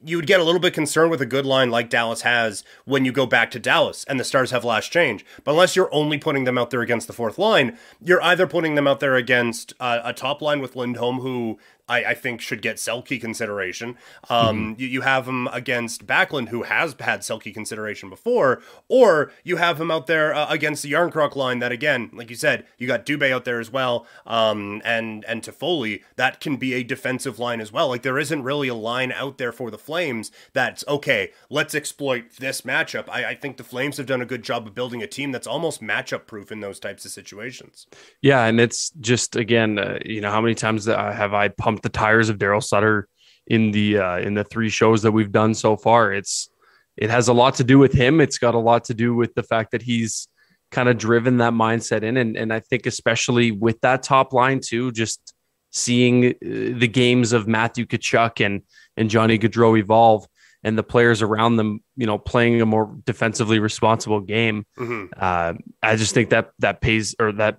you 0.05 0.17
would 0.17 0.27
get 0.27 0.39
a 0.39 0.43
little 0.43 0.59
bit 0.59 0.73
concerned 0.73 1.11
with 1.11 1.21
a 1.21 1.25
good 1.25 1.45
line 1.45 1.71
like 1.71 1.89
Dallas 1.89 2.23
has 2.23 2.63
when 2.85 3.05
you 3.05 3.11
go 3.11 3.25
back 3.25 3.51
to 3.51 3.59
Dallas 3.59 4.03
and 4.05 4.19
the 4.19 4.25
Stars 4.25 4.51
have 4.51 4.65
last 4.65 4.91
change. 4.91 5.25
But 5.43 5.51
unless 5.51 5.75
you're 5.75 5.93
only 5.93 6.17
putting 6.17 6.43
them 6.43 6.57
out 6.57 6.71
there 6.71 6.81
against 6.81 7.07
the 7.07 7.13
fourth 7.13 7.37
line, 7.37 7.77
you're 8.01 8.21
either 8.21 8.45
putting 8.45 8.75
them 8.75 8.87
out 8.87 8.99
there 8.99 9.15
against 9.15 9.73
uh, 9.79 10.01
a 10.03 10.13
top 10.13 10.41
line 10.41 10.59
with 10.59 10.75
Lindholm, 10.75 11.19
who 11.19 11.57
I, 11.87 12.05
I 12.05 12.13
think 12.13 12.41
should 12.41 12.61
get 12.61 12.77
Selke 12.77 13.19
consideration. 13.19 13.97
Um, 14.29 14.75
you, 14.77 14.87
you 14.87 15.01
have 15.01 15.27
him 15.27 15.47
against 15.47 16.07
Backlund, 16.07 16.49
who 16.49 16.63
has 16.63 16.95
had 16.99 17.21
Selke 17.21 17.53
consideration 17.53 18.09
before, 18.09 18.61
or 18.87 19.31
you 19.43 19.57
have 19.57 19.81
him 19.81 19.91
out 19.91 20.07
there 20.07 20.33
uh, 20.33 20.47
against 20.49 20.83
the 20.83 20.91
Jarnkrok 20.91 21.35
line. 21.35 21.59
That 21.59 21.71
again, 21.71 22.09
like 22.13 22.29
you 22.29 22.35
said, 22.35 22.65
you 22.77 22.87
got 22.87 23.05
Dubé 23.05 23.31
out 23.31 23.45
there 23.45 23.59
as 23.59 23.71
well, 23.71 24.05
um, 24.25 24.81
and 24.85 25.25
and 25.25 25.41
Toffoli. 25.41 26.03
That 26.15 26.39
can 26.39 26.55
be 26.55 26.73
a 26.73 26.83
defensive 26.83 27.37
line 27.39 27.59
as 27.59 27.71
well. 27.71 27.89
Like 27.89 28.03
there 28.03 28.19
isn't 28.19 28.43
really 28.43 28.67
a 28.69 28.75
line 28.75 29.11
out 29.11 29.37
there 29.37 29.51
for 29.51 29.69
the 29.69 29.77
Flames 29.77 30.31
that's 30.53 30.85
okay. 30.87 31.31
Let's 31.49 31.75
exploit 31.75 32.37
this 32.39 32.61
matchup. 32.61 33.09
I, 33.09 33.25
I 33.25 33.35
think 33.35 33.57
the 33.57 33.63
Flames 33.63 33.97
have 33.97 34.05
done 34.05 34.21
a 34.21 34.25
good 34.25 34.43
job 34.43 34.67
of 34.67 34.75
building 34.75 35.03
a 35.03 35.07
team 35.07 35.31
that's 35.31 35.47
almost 35.47 35.81
matchup 35.81 36.27
proof 36.27 36.51
in 36.51 36.61
those 36.61 36.79
types 36.79 37.05
of 37.05 37.11
situations. 37.11 37.87
Yeah, 38.21 38.45
and 38.45 38.59
it's 38.59 38.91
just 39.01 39.35
again, 39.35 39.79
uh, 39.79 39.99
you 40.05 40.21
know, 40.21 40.31
how 40.31 40.41
many 40.41 40.55
times 40.55 40.87
uh, 40.87 41.11
have 41.11 41.33
I 41.33 41.49
pumped 41.49 41.72
the 41.81 41.89
tires 41.89 42.29
of 42.29 42.37
Daryl 42.37 42.63
Sutter 42.63 43.07
in 43.47 43.71
the 43.71 43.97
uh, 43.97 44.17
in 44.19 44.33
the 44.33 44.43
three 44.43 44.69
shows 44.69 45.01
that 45.01 45.11
we've 45.11 45.31
done 45.31 45.53
so 45.53 45.75
far? 45.77 46.13
It's 46.13 46.49
it 46.95 47.09
has 47.09 47.27
a 47.27 47.33
lot 47.33 47.55
to 47.55 47.63
do 47.63 47.79
with 47.79 47.93
him. 47.93 48.21
It's 48.21 48.37
got 48.37 48.55
a 48.55 48.59
lot 48.59 48.85
to 48.85 48.93
do 48.93 49.15
with 49.15 49.33
the 49.33 49.43
fact 49.43 49.71
that 49.71 49.81
he's 49.81 50.27
kind 50.71 50.89
of 50.89 50.97
driven 50.97 51.37
that 51.37 51.53
mindset 51.53 52.03
in, 52.03 52.17
and 52.17 52.37
and 52.37 52.53
I 52.53 52.59
think 52.59 52.85
especially 52.85 53.51
with 53.51 53.79
that 53.81 54.03
top 54.03 54.33
line 54.33 54.59
too, 54.59 54.91
just 54.91 55.33
seeing 55.71 56.27
uh, 56.27 56.31
the 56.41 56.87
games 56.87 57.33
of 57.33 57.47
Matthew 57.47 57.85
Tkachuk 57.85 58.45
and 58.45 58.61
and 58.95 59.09
Johnny 59.09 59.39
Gaudreau 59.39 59.77
evolve. 59.77 60.27
And 60.65 60.77
the 60.77 60.83
players 60.83 61.21
around 61.21 61.57
them, 61.57 61.81
you 61.97 62.07
know, 62.07 62.17
playing 62.17 62.61
a 62.61 62.65
more 62.65 62.95
defensively 63.03 63.59
responsible 63.59 64.21
game. 64.21 64.65
Mhm. 64.79 65.09
Uh, 65.17 65.55
I 65.81 65.97
just 65.97 66.13
think 66.13 66.29
that 66.29 66.51
that 66.59 66.79
pays 66.79 67.17
or 67.19 67.33
that 67.33 67.57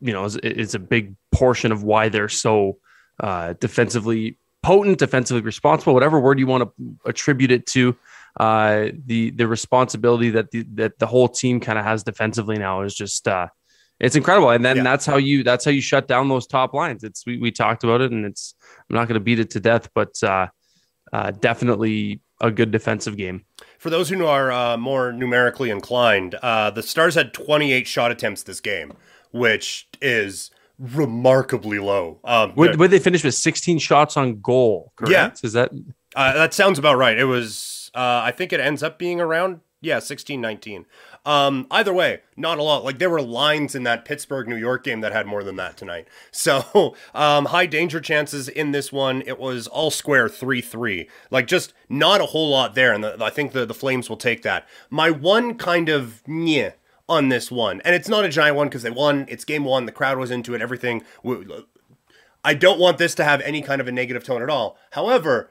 you 0.00 0.12
know 0.12 0.24
is, 0.24 0.34
is 0.38 0.74
a 0.74 0.80
big 0.80 1.14
portion 1.30 1.70
of 1.70 1.84
why 1.84 2.08
they're 2.08 2.28
so 2.28 2.78
uh, 3.22 3.54
defensively 3.60 4.36
potent, 4.62 4.98
defensively 4.98 5.40
responsible, 5.42 5.94
whatever 5.94 6.20
word 6.20 6.38
you 6.38 6.46
want 6.46 6.62
to 6.64 6.96
attribute 7.06 7.50
it 7.50 7.66
to. 7.66 7.96
Uh, 8.38 8.88
the 9.06 9.30
the 9.32 9.46
responsibility 9.46 10.30
that 10.30 10.50
the 10.50 10.62
that 10.74 10.98
the 10.98 11.06
whole 11.06 11.28
team 11.28 11.60
kind 11.60 11.78
of 11.78 11.84
has 11.84 12.02
defensively 12.02 12.56
now 12.58 12.80
is 12.82 12.94
just 12.94 13.28
uh, 13.28 13.46
it's 14.00 14.16
incredible, 14.16 14.50
and 14.50 14.64
then 14.64 14.78
Yeah. 14.78 14.82
that's 14.82 15.04
how 15.06 15.16
you 15.18 15.42
that's 15.44 15.64
how 15.64 15.70
you 15.70 15.80
shut 15.82 16.08
down 16.08 16.28
those 16.28 16.46
top 16.46 16.72
lines. 16.74 17.04
It's 17.04 17.26
we, 17.26 17.38
we 17.38 17.50
talked 17.50 17.84
about 17.84 18.00
it, 18.00 18.10
and 18.10 18.24
it's 18.24 18.54
I'm 18.88 18.96
not 18.96 19.06
going 19.06 19.14
to 19.20 19.24
beat 19.24 19.38
it 19.38 19.50
to 19.50 19.60
death, 19.60 19.90
but 19.94 20.20
uh, 20.22 20.46
uh, 21.12 21.30
definitely 21.32 22.20
a 22.40 22.50
good 22.50 22.70
defensive 22.70 23.16
game. 23.18 23.44
For 23.78 23.90
those 23.90 24.08
who 24.08 24.24
are 24.26 24.50
uh, 24.50 24.76
more 24.78 25.12
numerically 25.12 25.70
inclined, 25.70 26.34
uh, 26.36 26.70
the 26.70 26.82
Stars 26.82 27.14
had 27.14 27.32
28 27.34 27.86
shot 27.86 28.10
attempts 28.10 28.42
this 28.42 28.60
game, 28.60 28.94
which 29.30 29.88
is 30.00 30.50
remarkably 30.78 31.78
low. 31.78 32.20
Um, 32.24 32.52
Would, 32.56 32.78
would 32.78 32.90
they 32.90 32.98
finish 32.98 33.24
with 33.24 33.34
16 33.34 33.78
shots 33.78 34.16
on 34.16 34.40
goal? 34.40 34.92
Correct? 34.96 35.12
Yeah. 35.12 35.46
Is 35.46 35.52
that 35.52 35.70
uh, 36.14 36.32
that 36.34 36.52
sounds 36.54 36.78
about 36.78 36.96
right. 36.98 37.18
It 37.18 37.24
was, 37.24 37.90
uh, 37.94 38.20
I 38.24 38.32
think 38.32 38.52
it 38.52 38.60
ends 38.60 38.82
up 38.82 38.98
being 38.98 39.20
around 39.20 39.60
Yeah, 39.80 39.98
16 39.98 40.40
19. 40.40 40.86
Um, 41.24 41.68
either 41.70 41.92
way, 41.94 42.20
not 42.36 42.58
a 42.58 42.62
lot. 42.62 42.84
Like 42.84 42.98
there 42.98 43.08
were 43.08 43.22
lines 43.22 43.74
in 43.74 43.84
that 43.84 44.04
Pittsburgh 44.04 44.48
New 44.48 44.56
York 44.56 44.82
game 44.82 45.00
that 45.02 45.12
had 45.12 45.26
more 45.26 45.44
than 45.44 45.56
that 45.56 45.76
tonight. 45.76 46.08
So, 46.32 46.96
um, 47.14 47.46
high 47.46 47.66
danger 47.66 48.00
chances 48.00 48.48
in 48.48 48.72
this 48.72 48.90
one. 48.90 49.22
It 49.26 49.38
was 49.38 49.68
all 49.68 49.90
square 49.90 50.28
3 50.28 50.60
3. 50.60 51.08
Like 51.30 51.46
just 51.46 51.72
not 51.88 52.20
a 52.20 52.26
whole 52.26 52.50
lot 52.50 52.74
there. 52.74 52.92
And 52.92 53.04
the, 53.04 53.22
I 53.22 53.30
think 53.30 53.52
the, 53.52 53.64
the 53.64 53.74
Flames 53.74 54.08
will 54.08 54.16
take 54.16 54.42
that. 54.42 54.66
My 54.90 55.10
one 55.10 55.54
kind 55.56 55.88
of 55.88 56.22
yeah 56.26 56.72
on 57.12 57.28
this 57.28 57.50
one, 57.50 57.82
and 57.84 57.94
it's 57.94 58.08
not 58.08 58.24
a 58.24 58.28
giant 58.28 58.56
one 58.56 58.68
because 58.68 58.82
they 58.82 58.90
won. 58.90 59.26
It's 59.28 59.44
game 59.44 59.64
one. 59.64 59.86
The 59.86 59.92
crowd 59.92 60.18
was 60.18 60.30
into 60.30 60.54
it, 60.54 60.62
everything. 60.62 61.04
I 62.44 62.54
don't 62.54 62.80
want 62.80 62.98
this 62.98 63.14
to 63.16 63.24
have 63.24 63.40
any 63.42 63.62
kind 63.62 63.80
of 63.80 63.86
a 63.86 63.92
negative 63.92 64.24
tone 64.24 64.42
at 64.42 64.50
all. 64.50 64.76
However, 64.92 65.50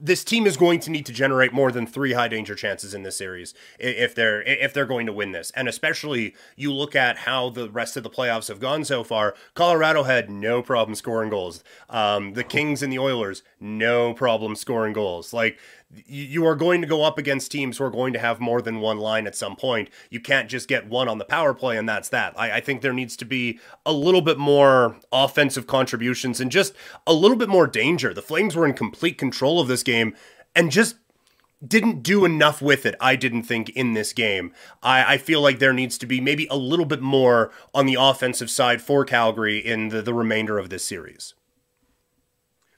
this 0.00 0.24
team 0.24 0.46
is 0.46 0.56
going 0.56 0.80
to 0.80 0.90
need 0.90 1.06
to 1.06 1.12
generate 1.12 1.52
more 1.52 1.72
than 1.72 1.86
three 1.86 2.12
high 2.12 2.28
danger 2.28 2.54
chances 2.54 2.94
in 2.94 3.02
this 3.02 3.16
series 3.16 3.54
if 3.78 4.14
they're 4.14 4.42
if 4.42 4.72
they're 4.72 4.86
going 4.86 5.06
to 5.06 5.12
win 5.12 5.32
this. 5.32 5.50
And 5.54 5.68
especially 5.68 6.34
you 6.56 6.72
look 6.72 6.94
at 6.96 7.18
how 7.18 7.50
the 7.50 7.70
rest 7.70 7.96
of 7.96 8.02
the 8.02 8.10
playoffs 8.10 8.48
have 8.48 8.60
gone 8.60 8.84
so 8.84 9.04
far. 9.04 9.34
Colorado 9.54 10.02
had 10.04 10.30
no 10.30 10.62
problem 10.62 10.94
scoring 10.94 11.30
goals. 11.30 11.62
Um, 11.88 12.34
the 12.34 12.44
Kings 12.44 12.82
and 12.82 12.92
the 12.92 12.98
Oilers 12.98 13.42
no 13.60 14.14
problem 14.14 14.56
scoring 14.56 14.92
goals. 14.92 15.32
Like 15.32 15.58
you 16.06 16.46
are 16.46 16.54
going 16.54 16.82
to 16.82 16.86
go 16.86 17.02
up 17.02 17.16
against 17.16 17.50
teams 17.50 17.78
who 17.78 17.84
are 17.84 17.90
going 17.90 18.12
to 18.12 18.18
have 18.18 18.40
more 18.40 18.60
than 18.60 18.80
one 18.80 18.98
line 18.98 19.26
at 19.26 19.34
some 19.34 19.56
point. 19.56 19.88
You 20.10 20.20
can't 20.20 20.48
just 20.48 20.68
get 20.68 20.86
one 20.86 21.08
on 21.08 21.16
the 21.16 21.24
power 21.24 21.54
play 21.54 21.78
and 21.78 21.88
that's 21.88 22.10
that. 22.10 22.38
I, 22.38 22.56
I, 22.56 22.60
think 22.60 22.82
there 22.82 22.92
needs 22.92 23.16
to 23.16 23.24
be 23.24 23.58
a 23.86 23.92
little 23.92 24.20
bit 24.20 24.36
more 24.36 24.96
offensive 25.12 25.66
contributions 25.66 26.40
and 26.40 26.50
just 26.50 26.74
a 27.06 27.14
little 27.14 27.38
bit 27.38 27.48
more 27.48 27.66
danger. 27.66 28.12
The 28.12 28.20
Flames 28.20 28.54
were 28.54 28.66
in 28.66 28.74
complete 28.74 29.16
control 29.16 29.60
of 29.60 29.68
this 29.68 29.82
game 29.88 30.14
and 30.54 30.70
just 30.70 30.96
didn't 31.66 32.02
do 32.02 32.24
enough 32.24 32.62
with 32.62 32.86
it, 32.86 32.94
I 33.00 33.16
didn't 33.16 33.42
think, 33.42 33.70
in 33.70 33.94
this 33.94 34.12
game. 34.12 34.52
I, 34.82 35.14
I 35.14 35.18
feel 35.18 35.40
like 35.40 35.58
there 35.58 35.72
needs 35.72 35.98
to 35.98 36.06
be 36.06 36.20
maybe 36.20 36.46
a 36.50 36.56
little 36.56 36.84
bit 36.84 37.00
more 37.00 37.50
on 37.74 37.86
the 37.86 37.96
offensive 37.98 38.50
side 38.50 38.80
for 38.80 39.04
Calgary 39.04 39.58
in 39.58 39.88
the, 39.88 40.02
the 40.02 40.14
remainder 40.14 40.58
of 40.58 40.70
this 40.70 40.84
series. 40.84 41.34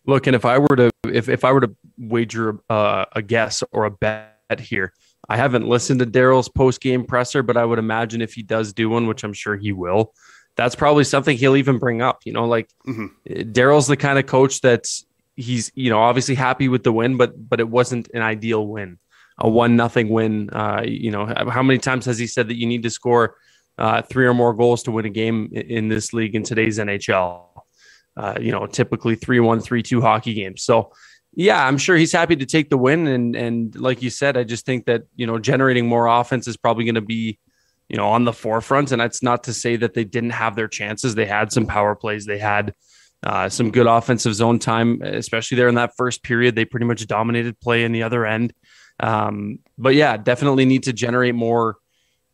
Look, 0.06 0.26
and 0.26 0.34
if 0.34 0.44
I 0.44 0.58
were 0.58 0.76
to 0.76 0.90
if 1.04 1.28
if 1.28 1.44
I 1.44 1.52
were 1.52 1.60
to 1.60 1.76
wager 1.98 2.58
uh, 2.70 3.04
a 3.12 3.22
guess 3.22 3.62
or 3.70 3.84
a 3.84 3.90
bet 3.90 4.32
here, 4.58 4.94
I 5.28 5.36
haven't 5.36 5.68
listened 5.68 6.00
to 6.00 6.06
Daryl's 6.06 6.48
post 6.48 6.80
game 6.80 7.04
presser, 7.04 7.42
but 7.42 7.56
I 7.56 7.64
would 7.64 7.78
imagine 7.78 8.22
if 8.22 8.32
he 8.32 8.42
does 8.42 8.72
do 8.72 8.88
one, 8.88 9.06
which 9.06 9.24
I'm 9.24 9.34
sure 9.34 9.56
he 9.56 9.72
will, 9.72 10.14
that's 10.56 10.74
probably 10.74 11.04
something 11.04 11.36
he'll 11.36 11.56
even 11.56 11.78
bring 11.78 12.00
up. 12.00 12.20
You 12.24 12.32
know, 12.32 12.46
like 12.46 12.70
mm-hmm. 12.86 13.06
Daryl's 13.52 13.86
the 13.86 13.96
kind 13.96 14.18
of 14.18 14.24
coach 14.24 14.62
that's 14.62 15.04
he's 15.36 15.70
you 15.74 15.90
know 15.90 16.00
obviously 16.00 16.34
happy 16.34 16.68
with 16.68 16.82
the 16.82 16.92
win, 16.92 17.16
but 17.16 17.48
but 17.48 17.60
it 17.60 17.68
wasn't 17.68 18.08
an 18.14 18.22
ideal 18.22 18.66
win, 18.66 18.98
a 19.38 19.48
one 19.48 19.76
nothing 19.76 20.08
win. 20.08 20.50
Uh, 20.50 20.82
you 20.86 21.10
know, 21.10 21.26
how 21.26 21.62
many 21.62 21.78
times 21.78 22.06
has 22.06 22.18
he 22.18 22.26
said 22.26 22.48
that 22.48 22.56
you 22.56 22.66
need 22.66 22.82
to 22.82 22.90
score 22.90 23.36
uh, 23.78 24.02
three 24.02 24.26
or 24.26 24.34
more 24.34 24.54
goals 24.54 24.82
to 24.84 24.90
win 24.90 25.06
a 25.06 25.10
game 25.10 25.50
in 25.52 25.88
this 25.88 26.12
league 26.12 26.34
in 26.34 26.42
today's 26.42 26.78
NHL? 26.78 27.50
uh, 28.16 28.34
you 28.40 28.52
know, 28.52 28.66
typically 28.66 29.14
3 29.14 29.40
1, 29.40 29.60
3 29.60 29.82
2 29.82 30.00
hockey 30.00 30.34
games. 30.34 30.62
So, 30.62 30.92
yeah, 31.34 31.64
I'm 31.64 31.78
sure 31.78 31.96
he's 31.96 32.12
happy 32.12 32.36
to 32.36 32.46
take 32.46 32.70
the 32.70 32.76
win. 32.76 33.06
And, 33.06 33.36
and 33.36 33.74
like 33.76 34.02
you 34.02 34.10
said, 34.10 34.36
I 34.36 34.44
just 34.44 34.66
think 34.66 34.86
that, 34.86 35.04
you 35.16 35.26
know, 35.26 35.38
generating 35.38 35.86
more 35.86 36.06
offense 36.06 36.48
is 36.48 36.56
probably 36.56 36.84
going 36.84 36.96
to 36.96 37.00
be, 37.00 37.38
you 37.88 37.96
know, 37.96 38.08
on 38.08 38.24
the 38.24 38.32
forefront. 38.32 38.92
And 38.92 39.00
that's 39.00 39.22
not 39.22 39.44
to 39.44 39.54
say 39.54 39.76
that 39.76 39.94
they 39.94 40.04
didn't 40.04 40.30
have 40.30 40.56
their 40.56 40.68
chances. 40.68 41.14
They 41.14 41.26
had 41.26 41.52
some 41.52 41.66
power 41.66 41.94
plays, 41.94 42.26
they 42.26 42.38
had 42.38 42.74
uh, 43.22 43.48
some 43.48 43.70
good 43.70 43.86
offensive 43.86 44.34
zone 44.34 44.58
time, 44.58 45.02
especially 45.02 45.56
there 45.56 45.68
in 45.68 45.74
that 45.74 45.96
first 45.96 46.22
period. 46.22 46.54
They 46.54 46.64
pretty 46.64 46.86
much 46.86 47.06
dominated 47.06 47.60
play 47.60 47.84
in 47.84 47.92
the 47.92 48.02
other 48.02 48.24
end. 48.24 48.52
Um, 48.98 49.60
but 49.78 49.94
yeah, 49.94 50.16
definitely 50.16 50.64
need 50.64 50.84
to 50.84 50.92
generate 50.92 51.34
more 51.34 51.76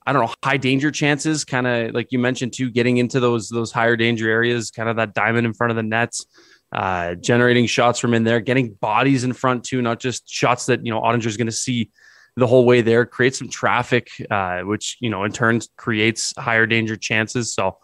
I 0.07 0.13
don't 0.13 0.25
know, 0.25 0.35
high 0.45 0.57
danger 0.57 0.93
chances, 0.93 1.45
kind 1.45 1.67
of 1.67 1.93
like 1.93 2.13
you 2.13 2.21
mentioned 2.21 2.53
too, 2.53 2.71
getting 2.71 2.99
into 2.99 3.19
those 3.19 3.49
those 3.49 3.73
higher 3.73 3.97
danger 3.97 4.31
areas, 4.31 4.71
kind 4.71 4.89
of 4.89 4.97
that 4.97 5.15
diamond 5.15 5.47
in 5.47 5.53
front 5.53 5.73
of 5.73 5.77
the 5.77 5.83
nets, 5.83 6.25
uh, 6.73 7.17
generating 7.17 7.67
shots 7.67 7.99
from 7.99 8.15
in 8.15 8.23
there, 8.23 8.39
getting 8.39 8.75
bodies 8.75 9.25
in 9.25 9.33
front 9.33 9.65
too, 9.65 9.83
not 9.83 9.99
just 9.99 10.29
shots 10.29 10.67
that 10.67 10.87
you 10.87 10.93
know 10.93 11.01
Oettinger's 11.01 11.37
going 11.37 11.49
to 11.49 11.53
see 11.53 11.91
the 12.37 12.47
whole 12.47 12.65
way 12.65 12.83
there, 12.83 13.05
create 13.05 13.35
some 13.35 13.49
traffic, 13.49 14.09
uh, 14.31 14.61
which 14.61 14.97
you 15.01 15.11
know 15.11 15.25
in 15.25 15.33
turn 15.33 15.61
creates 15.77 16.33
higher 16.39 16.67
danger 16.67 16.95
chances. 16.95 17.53
So 17.53 17.79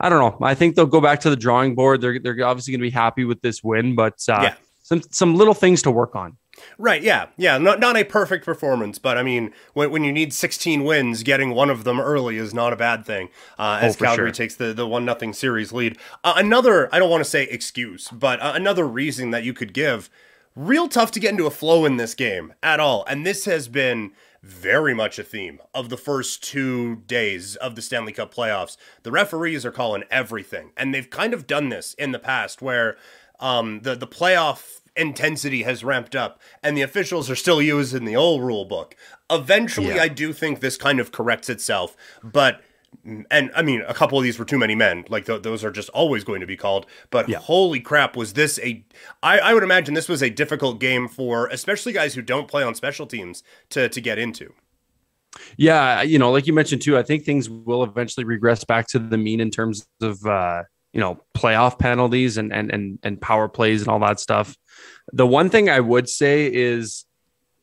I 0.00 0.08
don't 0.08 0.20
know. 0.20 0.46
I 0.46 0.54
think 0.54 0.76
they'll 0.76 0.86
go 0.86 1.00
back 1.00 1.20
to 1.20 1.30
the 1.30 1.36
drawing 1.36 1.74
board. 1.74 2.00
They're 2.00 2.18
they're 2.18 2.46
obviously 2.46 2.72
going 2.72 2.80
to 2.80 2.86
be 2.86 2.90
happy 2.90 3.24
with 3.24 3.40
this 3.40 3.62
win, 3.64 3.94
but 3.94 4.14
uh, 4.28 4.40
yeah. 4.42 4.54
some 4.82 5.02
some 5.10 5.34
little 5.34 5.54
things 5.54 5.82
to 5.82 5.90
work 5.90 6.14
on. 6.14 6.36
Right, 6.76 7.02
yeah, 7.02 7.26
yeah. 7.36 7.58
Not 7.58 7.80
not 7.80 7.96
a 7.96 8.04
perfect 8.04 8.44
performance, 8.44 8.98
but 8.98 9.16
I 9.16 9.22
mean, 9.22 9.52
when, 9.74 9.90
when 9.90 10.04
you 10.04 10.12
need 10.12 10.32
16 10.32 10.84
wins, 10.84 11.22
getting 11.22 11.54
one 11.54 11.70
of 11.70 11.84
them 11.84 12.00
early 12.00 12.36
is 12.36 12.54
not 12.54 12.72
a 12.72 12.76
bad 12.76 13.04
thing. 13.04 13.28
Uh, 13.58 13.78
as 13.82 13.96
oh, 13.96 14.04
Calgary 14.04 14.28
sure. 14.28 14.32
takes 14.32 14.56
the 14.56 14.72
the 14.72 14.86
one 14.86 15.04
nothing 15.04 15.32
series 15.32 15.72
lead. 15.72 15.98
Uh, 16.24 16.34
another, 16.36 16.92
I 16.94 16.98
don't 16.98 17.10
want 17.10 17.22
to 17.22 17.30
say 17.30 17.44
excuse, 17.44 18.08
but 18.08 18.40
uh, 18.40 18.52
another 18.54 18.86
reason 18.86 19.30
that 19.30 19.44
you 19.44 19.52
could 19.52 19.72
give. 19.72 20.10
Real 20.56 20.88
tough 20.88 21.12
to 21.12 21.20
get 21.20 21.30
into 21.30 21.46
a 21.46 21.52
flow 21.52 21.84
in 21.84 21.98
this 21.98 22.14
game 22.14 22.52
at 22.62 22.80
all, 22.80 23.04
and 23.06 23.24
this 23.24 23.44
has 23.44 23.68
been 23.68 24.10
very 24.42 24.94
much 24.94 25.18
a 25.18 25.24
theme 25.24 25.60
of 25.74 25.88
the 25.88 25.96
first 25.96 26.42
two 26.42 26.96
days 27.06 27.56
of 27.56 27.74
the 27.74 27.82
Stanley 27.82 28.12
Cup 28.12 28.34
playoffs. 28.34 28.76
The 29.02 29.10
referees 29.10 29.64
are 29.64 29.72
calling 29.72 30.04
everything, 30.10 30.70
and 30.76 30.94
they've 30.94 31.08
kind 31.08 31.34
of 31.34 31.46
done 31.46 31.68
this 31.68 31.94
in 31.94 32.12
the 32.12 32.18
past 32.18 32.62
where 32.62 32.96
um, 33.40 33.80
the 33.82 33.94
the 33.94 34.06
playoff 34.06 34.80
intensity 34.96 35.62
has 35.62 35.84
ramped 35.84 36.16
up 36.16 36.40
and 36.60 36.76
the 36.76 36.82
officials 36.82 37.30
are 37.30 37.36
still 37.36 37.62
using 37.62 38.04
the 38.04 38.16
old 38.16 38.42
rule 38.42 38.64
book. 38.64 38.96
Eventually, 39.30 39.94
yeah. 39.94 40.02
I 40.02 40.08
do 40.08 40.32
think 40.32 40.60
this 40.60 40.76
kind 40.76 40.98
of 40.98 41.12
corrects 41.12 41.48
itself, 41.48 41.96
but 42.22 42.60
and 43.04 43.50
I 43.54 43.62
mean, 43.62 43.82
a 43.86 43.94
couple 43.94 44.18
of 44.18 44.24
these 44.24 44.38
were 44.38 44.44
too 44.44 44.58
many 44.58 44.74
men. 44.74 45.04
Like 45.08 45.26
th- 45.26 45.42
those 45.42 45.64
are 45.64 45.70
just 45.70 45.88
always 45.90 46.24
going 46.24 46.40
to 46.40 46.46
be 46.46 46.56
called. 46.56 46.86
But 47.10 47.28
yeah. 47.28 47.38
holy 47.38 47.80
crap, 47.80 48.16
was 48.16 48.34
this 48.34 48.58
a? 48.62 48.84
I, 49.22 49.38
I 49.38 49.54
would 49.54 49.62
imagine 49.62 49.94
this 49.94 50.08
was 50.08 50.22
a 50.22 50.30
difficult 50.30 50.80
game 50.80 51.08
for 51.08 51.46
especially 51.48 51.92
guys 51.92 52.14
who 52.14 52.22
don't 52.22 52.48
play 52.48 52.62
on 52.62 52.74
special 52.74 53.06
teams 53.06 53.42
to 53.70 53.88
to 53.88 54.00
get 54.00 54.18
into. 54.18 54.52
Yeah, 55.56 56.02
you 56.02 56.18
know, 56.18 56.30
like 56.30 56.46
you 56.46 56.52
mentioned 56.52 56.82
too, 56.82 56.98
I 56.98 57.02
think 57.02 57.24
things 57.24 57.48
will 57.48 57.82
eventually 57.82 58.24
regress 58.24 58.64
back 58.64 58.88
to 58.88 58.98
the 58.98 59.18
mean 59.18 59.40
in 59.40 59.50
terms 59.50 59.86
of 60.02 60.24
uh, 60.26 60.64
you 60.92 61.00
know 61.00 61.22
playoff 61.36 61.78
penalties 61.78 62.36
and 62.36 62.52
and 62.52 62.72
and 62.72 62.98
and 63.02 63.20
power 63.20 63.48
plays 63.48 63.82
and 63.82 63.88
all 63.88 64.00
that 64.00 64.20
stuff. 64.20 64.56
The 65.12 65.26
one 65.26 65.50
thing 65.50 65.70
I 65.70 65.80
would 65.80 66.08
say 66.08 66.52
is, 66.52 67.04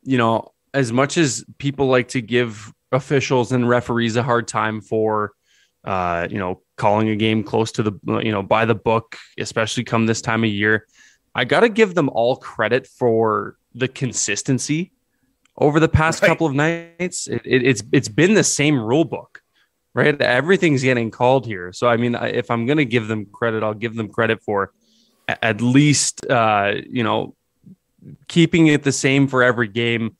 you 0.04 0.18
know, 0.18 0.54
as 0.74 0.92
much 0.92 1.18
as 1.18 1.44
people 1.58 1.88
like 1.88 2.10
to 2.10 2.22
give 2.22 2.72
officials 2.92 3.52
and 3.52 3.68
referees 3.68 4.16
a 4.16 4.24
hard 4.24 4.48
time 4.48 4.82
for, 4.82 5.34
uh, 5.84 6.28
you 6.30 6.38
know, 6.38 6.62
calling 6.78 7.10
a 7.10 7.16
game 7.16 7.44
close 7.44 7.72
to 7.74 7.84
the, 7.84 7.94
you 8.24 8.32
know, 8.32 8.44
by 8.44 8.66
the 8.66 8.76
book, 8.76 9.18
especially 9.38 9.84
come 9.84 10.06
this 10.06 10.22
time 10.22 10.44
of 10.44 10.50
year, 10.50 10.88
I 11.34 11.46
got 11.46 11.62
to 11.62 11.70
give 11.70 11.96
them 11.96 12.10
all 12.10 12.38
credit 12.38 12.88
for 12.88 13.58
the 13.74 13.88
consistency 13.88 14.92
over 15.58 15.80
the 15.80 15.90
past 15.90 16.22
right. 16.22 16.30
couple 16.30 16.48
of 16.48 16.54
nights. 16.54 17.28
It, 17.28 17.42
it, 17.46 17.64
it's 17.64 17.84
it's 17.92 18.08
been 18.08 18.34
the 18.34 18.44
same 18.44 18.80
rule 18.80 19.06
book, 19.06 19.42
right? 19.94 20.20
Everything's 20.22 20.84
getting 20.84 21.12
called 21.12 21.46
here. 21.46 21.74
So 21.74 21.88
I 21.88 21.98
mean, 21.98 22.16
if 22.16 22.50
I'm 22.50 22.66
going 22.66 22.78
to 22.78 22.86
give 22.86 23.08
them 23.08 23.26
credit, 23.26 23.64
I'll 23.64 23.74
give 23.74 23.96
them 23.96 24.10
credit 24.10 24.42
for 24.44 24.72
at 25.28 25.62
least 25.62 26.26
uh, 26.30 26.74
you 26.90 27.04
know 27.04 27.36
keeping 28.28 28.68
it 28.68 28.84
the 28.84 28.92
same 28.92 29.28
for 29.28 29.44
every 29.44 29.68
game 29.68 30.16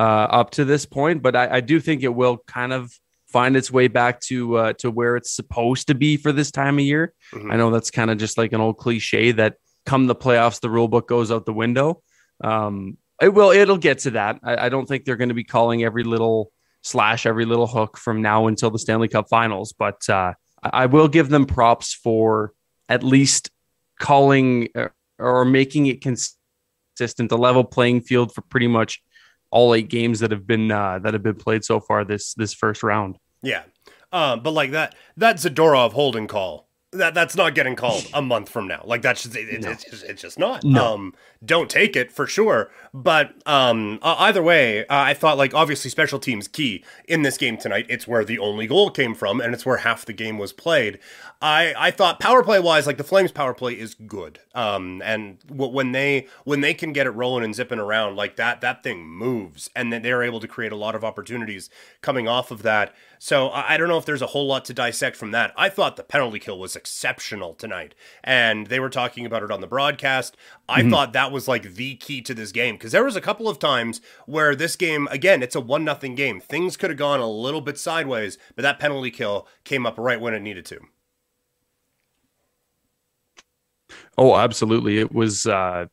uh, 0.00 0.26
up 0.30 0.50
to 0.52 0.64
this 0.64 0.86
point. 0.86 1.22
But 1.22 1.36
I, 1.36 1.56
I, 1.56 1.60
do 1.60 1.78
think 1.78 2.02
it 2.02 2.14
will 2.14 2.38
kind 2.46 2.72
of 2.72 2.90
find 3.26 3.54
its 3.54 3.70
way 3.70 3.86
back 3.86 4.20
to 4.22 4.56
uh, 4.56 4.72
to 4.78 4.90
where 4.90 5.16
it's 5.16 5.30
supposed 5.30 5.88
to 5.88 5.94
be 5.94 6.16
for 6.16 6.32
this 6.32 6.50
time 6.50 6.78
of 6.78 6.84
year. 6.84 7.12
Mm-hmm. 7.34 7.52
I 7.52 7.56
know 7.56 7.70
that's 7.70 7.90
kind 7.90 8.10
of 8.10 8.16
just 8.16 8.38
like 8.38 8.54
an 8.54 8.62
old 8.62 8.78
cliche 8.78 9.32
that 9.32 9.56
come 9.84 10.06
the 10.06 10.14
playoffs, 10.16 10.60
the 10.60 10.70
rule 10.70 10.88
book 10.88 11.06
goes 11.06 11.30
out 11.30 11.44
the 11.44 11.52
window. 11.52 12.02
Um, 12.42 12.96
it 13.20 13.34
will. 13.34 13.50
It'll 13.50 13.76
get 13.76 13.98
to 14.00 14.12
that. 14.12 14.40
I, 14.42 14.66
I 14.66 14.68
don't 14.70 14.86
think 14.86 15.04
they're 15.04 15.16
going 15.16 15.28
to 15.28 15.34
be 15.34 15.44
calling 15.44 15.84
every 15.84 16.04
little 16.04 16.50
slash, 16.82 17.26
every 17.26 17.44
little 17.44 17.66
hook 17.66 17.98
from 17.98 18.22
now 18.22 18.46
until 18.46 18.70
the 18.70 18.78
Stanley 18.78 19.08
Cup 19.08 19.28
Finals. 19.28 19.74
But 19.74 20.08
uh, 20.08 20.32
I 20.62 20.86
will 20.86 21.08
give 21.08 21.28
them 21.28 21.44
props 21.44 21.92
for 21.92 22.54
at 22.88 23.02
least 23.02 23.50
calling 23.98 24.68
uh, 24.74 24.88
or 25.18 25.44
making 25.44 25.86
it 25.86 26.00
consistent, 26.00 27.30
a 27.30 27.36
level 27.36 27.64
playing 27.64 28.00
field 28.00 28.34
for 28.34 28.40
pretty 28.40 28.66
much 28.66 29.02
all 29.50 29.74
eight 29.74 29.88
games 29.88 30.20
that 30.20 30.30
have 30.30 30.46
been 30.46 30.70
uh, 30.70 30.98
that 31.00 31.12
have 31.14 31.22
been 31.22 31.36
played 31.36 31.64
so 31.64 31.80
far 31.80 32.04
this 32.04 32.34
this 32.34 32.54
first 32.54 32.82
round. 32.82 33.18
Yeah, 33.42 33.62
um, 34.12 34.42
but 34.42 34.52
like 34.52 34.72
that 34.72 34.94
that 35.16 35.36
Zadorov 35.36 35.92
holding 35.92 36.26
call 36.26 36.70
that 36.92 37.14
that's 37.14 37.36
not 37.36 37.54
getting 37.54 37.76
called 37.76 38.06
a 38.14 38.22
month 38.22 38.48
from 38.48 38.66
now. 38.66 38.82
Like 38.84 39.02
that's 39.02 39.22
just 39.22 39.36
it, 39.36 39.60
no. 39.60 39.70
it's, 39.70 39.84
just, 39.84 40.04
it's 40.04 40.22
just 40.22 40.38
not. 40.38 40.64
No. 40.64 40.94
Um, 40.94 41.14
don't 41.44 41.70
take 41.70 41.94
it 41.94 42.10
for 42.10 42.26
sure. 42.26 42.70
But 42.92 43.32
um, 43.46 44.00
uh, 44.02 44.16
either 44.18 44.42
way, 44.42 44.80
uh, 44.80 44.84
I 44.88 45.14
thought 45.14 45.38
like 45.38 45.54
obviously 45.54 45.90
special 45.90 46.18
teams 46.18 46.48
key 46.48 46.84
in 47.06 47.22
this 47.22 47.38
game 47.38 47.56
tonight. 47.56 47.86
It's 47.88 48.08
where 48.08 48.24
the 48.24 48.38
only 48.38 48.66
goal 48.66 48.90
came 48.90 49.14
from, 49.14 49.40
and 49.40 49.54
it's 49.54 49.64
where 49.64 49.78
half 49.78 50.04
the 50.04 50.12
game 50.12 50.38
was 50.38 50.52
played. 50.52 50.98
I 51.42 51.72
I 51.76 51.90
thought 51.90 52.20
power 52.20 52.42
play 52.42 52.60
wise, 52.60 52.86
like 52.86 52.98
the 52.98 53.04
Flames 53.04 53.32
power 53.32 53.54
play 53.54 53.72
is 53.72 53.94
good. 53.94 54.40
Um, 54.54 55.00
and 55.02 55.38
when 55.48 55.92
they 55.92 56.26
when 56.44 56.60
they 56.60 56.74
can 56.74 56.92
get 56.92 57.06
it 57.06 57.10
rolling 57.10 57.44
and 57.44 57.54
zipping 57.54 57.78
around 57.78 58.16
like 58.16 58.36
that, 58.36 58.60
that 58.60 58.82
thing 58.82 59.06
moves, 59.06 59.70
and 59.74 59.90
then 59.90 60.02
they're 60.02 60.22
able 60.22 60.40
to 60.40 60.48
create 60.48 60.72
a 60.72 60.76
lot 60.76 60.94
of 60.94 61.02
opportunities 61.02 61.70
coming 62.02 62.28
off 62.28 62.50
of 62.50 62.62
that. 62.62 62.94
So 63.18 63.48
I, 63.48 63.74
I 63.74 63.76
don't 63.78 63.88
know 63.88 63.96
if 63.96 64.04
there's 64.04 64.20
a 64.20 64.28
whole 64.28 64.46
lot 64.46 64.66
to 64.66 64.74
dissect 64.74 65.16
from 65.16 65.30
that. 65.30 65.54
I 65.56 65.70
thought 65.70 65.96
the 65.96 66.02
penalty 66.02 66.38
kill 66.38 66.58
was 66.58 66.76
exceptional 66.76 67.54
tonight, 67.54 67.94
and 68.22 68.66
they 68.66 68.80
were 68.80 68.90
talking 68.90 69.24
about 69.24 69.42
it 69.42 69.50
on 69.50 69.62
the 69.62 69.66
broadcast. 69.66 70.36
I 70.68 70.82
mm-hmm. 70.82 70.90
thought 70.90 71.14
that 71.14 71.32
was 71.32 71.48
like 71.48 71.74
the 71.74 71.96
key 71.96 72.20
to 72.20 72.34
this 72.34 72.52
game 72.52 72.74
because 72.74 72.92
there 72.92 73.04
was 73.04 73.16
a 73.16 73.20
couple 73.20 73.48
of 73.48 73.58
times 73.58 74.02
where 74.26 74.54
this 74.54 74.76
game 74.76 75.08
again 75.10 75.42
it's 75.42 75.56
a 75.56 75.60
one 75.60 75.84
nothing 75.84 76.14
game. 76.14 76.38
Things 76.38 76.76
could 76.76 76.90
have 76.90 76.98
gone 76.98 77.20
a 77.20 77.30
little 77.30 77.62
bit 77.62 77.78
sideways, 77.78 78.36
but 78.54 78.62
that 78.62 78.78
penalty 78.78 79.10
kill 79.10 79.48
came 79.64 79.86
up 79.86 79.94
right 79.96 80.20
when 80.20 80.34
it 80.34 80.40
needed 80.40 80.66
to. 80.66 80.80
Oh, 84.18 84.36
absolutely. 84.36 84.98
It 84.98 85.12
was 85.12 85.46
uh 85.46 85.86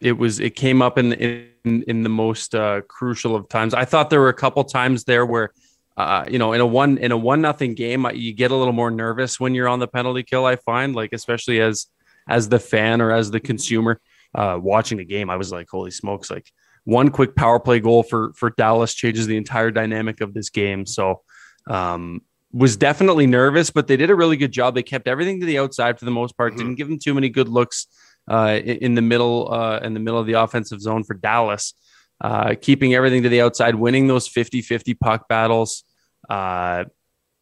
it 0.00 0.12
was 0.12 0.40
it 0.40 0.56
came 0.56 0.82
up 0.82 0.98
in 0.98 1.12
in 1.14 1.82
in 1.86 2.02
the 2.02 2.08
most 2.08 2.54
uh 2.54 2.82
crucial 2.88 3.34
of 3.34 3.48
times. 3.48 3.74
I 3.74 3.84
thought 3.84 4.10
there 4.10 4.20
were 4.20 4.28
a 4.28 4.34
couple 4.34 4.62
times 4.64 5.04
there 5.04 5.24
where 5.24 5.50
uh, 5.96 6.24
you 6.28 6.38
know, 6.38 6.52
in 6.52 6.60
a 6.60 6.66
one 6.66 6.98
in 6.98 7.12
a 7.12 7.16
one 7.16 7.40
nothing 7.40 7.74
game, 7.74 8.06
you 8.14 8.32
get 8.32 8.50
a 8.50 8.56
little 8.56 8.72
more 8.72 8.90
nervous 8.90 9.38
when 9.38 9.54
you're 9.54 9.68
on 9.68 9.78
the 9.78 9.86
penalty 9.86 10.24
kill. 10.24 10.44
I 10.44 10.56
find, 10.56 10.94
like 10.94 11.12
especially 11.12 11.60
as 11.60 11.86
as 12.28 12.48
the 12.48 12.58
fan 12.58 13.00
or 13.00 13.12
as 13.12 13.30
the 13.30 13.38
consumer 13.40 14.00
uh, 14.34 14.58
watching 14.60 14.98
the 14.98 15.04
game, 15.04 15.30
I 15.30 15.36
was 15.36 15.52
like, 15.52 15.68
holy 15.70 15.92
smokes! 15.92 16.30
Like 16.30 16.50
one 16.82 17.10
quick 17.10 17.36
power 17.36 17.60
play 17.60 17.78
goal 17.78 18.02
for 18.02 18.32
for 18.34 18.50
Dallas 18.50 18.92
changes 18.92 19.28
the 19.28 19.36
entire 19.36 19.70
dynamic 19.70 20.20
of 20.20 20.34
this 20.34 20.50
game. 20.50 20.84
So 20.84 21.22
um, 21.68 22.22
was 22.54 22.76
definitely 22.76 23.26
nervous, 23.26 23.70
but 23.70 23.88
they 23.88 23.96
did 23.96 24.10
a 24.10 24.14
really 24.14 24.36
good 24.36 24.52
job. 24.52 24.74
They 24.76 24.84
kept 24.84 25.08
everything 25.08 25.40
to 25.40 25.46
the 25.46 25.58
outside 25.58 25.98
for 25.98 26.04
the 26.04 26.12
most 26.12 26.36
part. 26.36 26.52
Mm-hmm. 26.52 26.58
Didn't 26.58 26.74
give 26.76 26.88
them 26.88 26.98
too 27.00 27.12
many 27.12 27.28
good 27.28 27.48
looks 27.48 27.88
uh, 28.30 28.60
in 28.64 28.94
the 28.94 29.02
middle 29.02 29.52
uh, 29.52 29.80
in 29.80 29.92
the 29.92 30.00
middle 30.00 30.20
of 30.20 30.26
the 30.26 30.34
offensive 30.34 30.80
zone 30.80 31.02
for 31.02 31.14
Dallas. 31.14 31.74
Uh, 32.20 32.54
keeping 32.60 32.94
everything 32.94 33.24
to 33.24 33.28
the 33.28 33.40
outside, 33.40 33.74
winning 33.74 34.06
those 34.06 34.28
50-50 34.28 34.98
puck 34.98 35.28
battles. 35.28 35.82
Uh, 36.30 36.84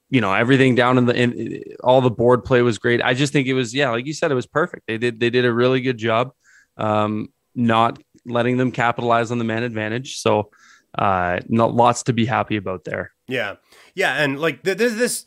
you 0.08 0.22
know, 0.22 0.32
everything 0.32 0.74
down 0.74 0.96
in 0.96 1.04
the 1.04 1.14
in, 1.14 1.62
all 1.84 2.00
the 2.00 2.10
board 2.10 2.44
play 2.44 2.62
was 2.62 2.78
great. 2.78 3.02
I 3.02 3.12
just 3.12 3.34
think 3.34 3.46
it 3.46 3.54
was 3.54 3.74
yeah, 3.74 3.90
like 3.90 4.06
you 4.06 4.14
said, 4.14 4.30
it 4.30 4.34
was 4.34 4.46
perfect. 4.46 4.84
They 4.86 4.96
did 4.96 5.20
they 5.20 5.28
did 5.28 5.44
a 5.44 5.52
really 5.52 5.82
good 5.82 5.98
job, 5.98 6.32
um, 6.78 7.28
not 7.54 8.02
letting 8.24 8.56
them 8.56 8.72
capitalize 8.72 9.30
on 9.30 9.38
the 9.38 9.44
man 9.44 9.62
advantage. 9.62 10.16
So, 10.18 10.50
uh, 10.98 11.40
not 11.48 11.74
lots 11.74 12.02
to 12.04 12.12
be 12.12 12.26
happy 12.26 12.56
about 12.56 12.84
there. 12.84 13.12
Yeah. 13.28 13.56
Yeah, 13.94 14.22
and 14.22 14.40
like 14.40 14.62
th- 14.62 14.78
th- 14.78 14.92
this 14.92 15.24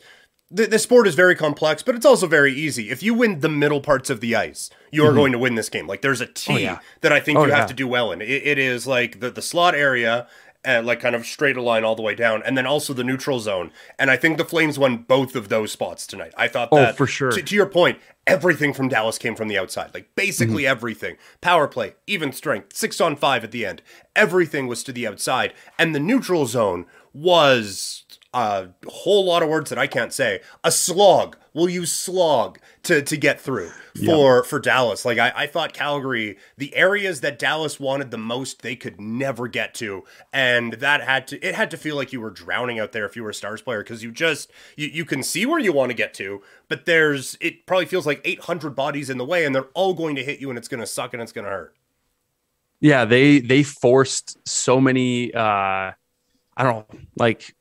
the, 0.50 0.66
the 0.66 0.78
sport 0.78 1.08
is 1.08 1.14
very 1.16 1.34
complex, 1.34 1.82
but 1.82 1.96
it's 1.96 2.06
also 2.06 2.26
very 2.26 2.52
easy. 2.52 2.90
If 2.90 3.02
you 3.02 3.14
win 3.14 3.40
the 3.40 3.48
middle 3.48 3.80
parts 3.80 4.10
of 4.10 4.20
the 4.20 4.36
ice, 4.36 4.70
you 4.92 5.02
are 5.02 5.08
mm-hmm. 5.08 5.16
going 5.16 5.32
to 5.32 5.38
win 5.38 5.56
this 5.56 5.68
game. 5.68 5.88
Like 5.88 6.02
there's 6.02 6.20
a 6.20 6.26
T 6.26 6.52
oh, 6.52 6.56
yeah. 6.56 6.78
that 7.00 7.12
I 7.12 7.18
think 7.18 7.38
oh, 7.38 7.44
you 7.44 7.50
yeah. 7.50 7.56
have 7.56 7.68
to 7.68 7.74
do 7.74 7.88
well 7.88 8.12
in. 8.12 8.22
It, 8.22 8.28
it 8.28 8.58
is 8.58 8.86
like 8.86 9.18
the, 9.18 9.30
the 9.30 9.42
slot 9.42 9.74
area 9.74 10.28
and 10.66 10.84
like 10.84 10.98
kind 10.98 11.14
of 11.14 11.24
straight 11.24 11.56
a 11.56 11.62
line 11.62 11.84
all 11.84 11.94
the 11.94 12.02
way 12.02 12.14
down, 12.14 12.42
and 12.42 12.58
then 12.58 12.66
also 12.66 12.92
the 12.92 13.04
neutral 13.04 13.38
zone. 13.38 13.70
And 13.98 14.10
I 14.10 14.16
think 14.16 14.36
the 14.36 14.44
Flames 14.44 14.78
won 14.78 14.98
both 14.98 15.36
of 15.36 15.48
those 15.48 15.70
spots 15.70 16.06
tonight. 16.06 16.34
I 16.36 16.48
thought 16.48 16.68
oh, 16.72 16.76
that 16.76 16.94
oh, 16.94 16.96
for 16.96 17.06
sure. 17.06 17.30
To, 17.30 17.40
to, 17.40 17.54
your 17.54 17.66
point, 17.66 18.00
everything 18.26 18.74
from 18.74 18.88
Dallas 18.88 19.16
came 19.16 19.36
from 19.36 19.46
the 19.46 19.56
outside. 19.56 19.94
Like 19.94 20.10
basically 20.16 20.64
mm-hmm. 20.64 20.72
everything. 20.72 21.16
Power 21.40 21.68
play, 21.68 21.94
even 22.08 22.32
strength, 22.32 22.76
six 22.76 23.00
on 23.00 23.14
five 23.14 23.44
at 23.44 23.52
the 23.52 23.64
end. 23.64 23.80
Everything 24.16 24.66
was 24.66 24.82
to 24.82 24.92
the 24.92 25.06
outside, 25.06 25.54
and 25.78 25.94
the 25.94 26.00
neutral 26.00 26.46
zone 26.46 26.84
was 27.14 28.04
a 28.36 28.68
whole 28.86 29.24
lot 29.24 29.42
of 29.42 29.48
words 29.48 29.70
that 29.70 29.78
I 29.78 29.86
can't 29.86 30.12
say. 30.12 30.40
A 30.62 30.70
slog. 30.70 31.38
We'll 31.54 31.70
use 31.70 31.90
slog 31.90 32.58
to 32.82 33.00
to 33.00 33.16
get 33.16 33.40
through 33.40 33.70
for 34.04 34.44
for 34.44 34.60
Dallas. 34.60 35.06
Like 35.06 35.16
I, 35.18 35.32
I 35.34 35.46
thought 35.46 35.72
Calgary, 35.72 36.36
the 36.58 36.74
areas 36.76 37.22
that 37.22 37.38
Dallas 37.38 37.80
wanted 37.80 38.10
the 38.10 38.18
most, 38.18 38.60
they 38.60 38.76
could 38.76 39.00
never 39.00 39.48
get 39.48 39.72
to, 39.76 40.04
and 40.34 40.74
that 40.74 41.00
had 41.00 41.26
to 41.28 41.42
it 41.42 41.54
had 41.54 41.70
to 41.70 41.78
feel 41.78 41.96
like 41.96 42.12
you 42.12 42.20
were 42.20 42.30
drowning 42.30 42.78
out 42.78 42.92
there 42.92 43.06
if 43.06 43.16
you 43.16 43.22
were 43.22 43.30
a 43.30 43.34
Stars 43.34 43.62
player 43.62 43.82
because 43.82 44.02
you 44.02 44.12
just 44.12 44.50
you 44.76 44.88
you 44.88 45.06
can 45.06 45.22
see 45.22 45.46
where 45.46 45.58
you 45.58 45.72
want 45.72 45.88
to 45.88 45.96
get 45.96 46.12
to, 46.14 46.42
but 46.68 46.84
there's 46.84 47.38
it 47.40 47.64
probably 47.64 47.86
feels 47.86 48.06
like 48.06 48.20
800 48.22 48.76
bodies 48.76 49.08
in 49.08 49.16
the 49.16 49.24
way, 49.24 49.46
and 49.46 49.54
they're 49.54 49.70
all 49.72 49.94
going 49.94 50.14
to 50.16 50.24
hit 50.24 50.40
you, 50.40 50.50
and 50.50 50.58
it's 50.58 50.68
going 50.68 50.80
to 50.80 50.86
suck 50.86 51.14
and 51.14 51.22
it's 51.22 51.32
going 51.32 51.46
to 51.46 51.50
hurt. 51.50 51.74
Yeah, 52.80 53.06
they 53.06 53.38
they 53.40 53.62
forced 53.62 54.36
so 54.46 54.78
many. 54.78 55.32
uh 55.32 55.92
I 56.58 56.62
don't 56.62 56.92
know, 56.92 56.98
like 57.16 57.55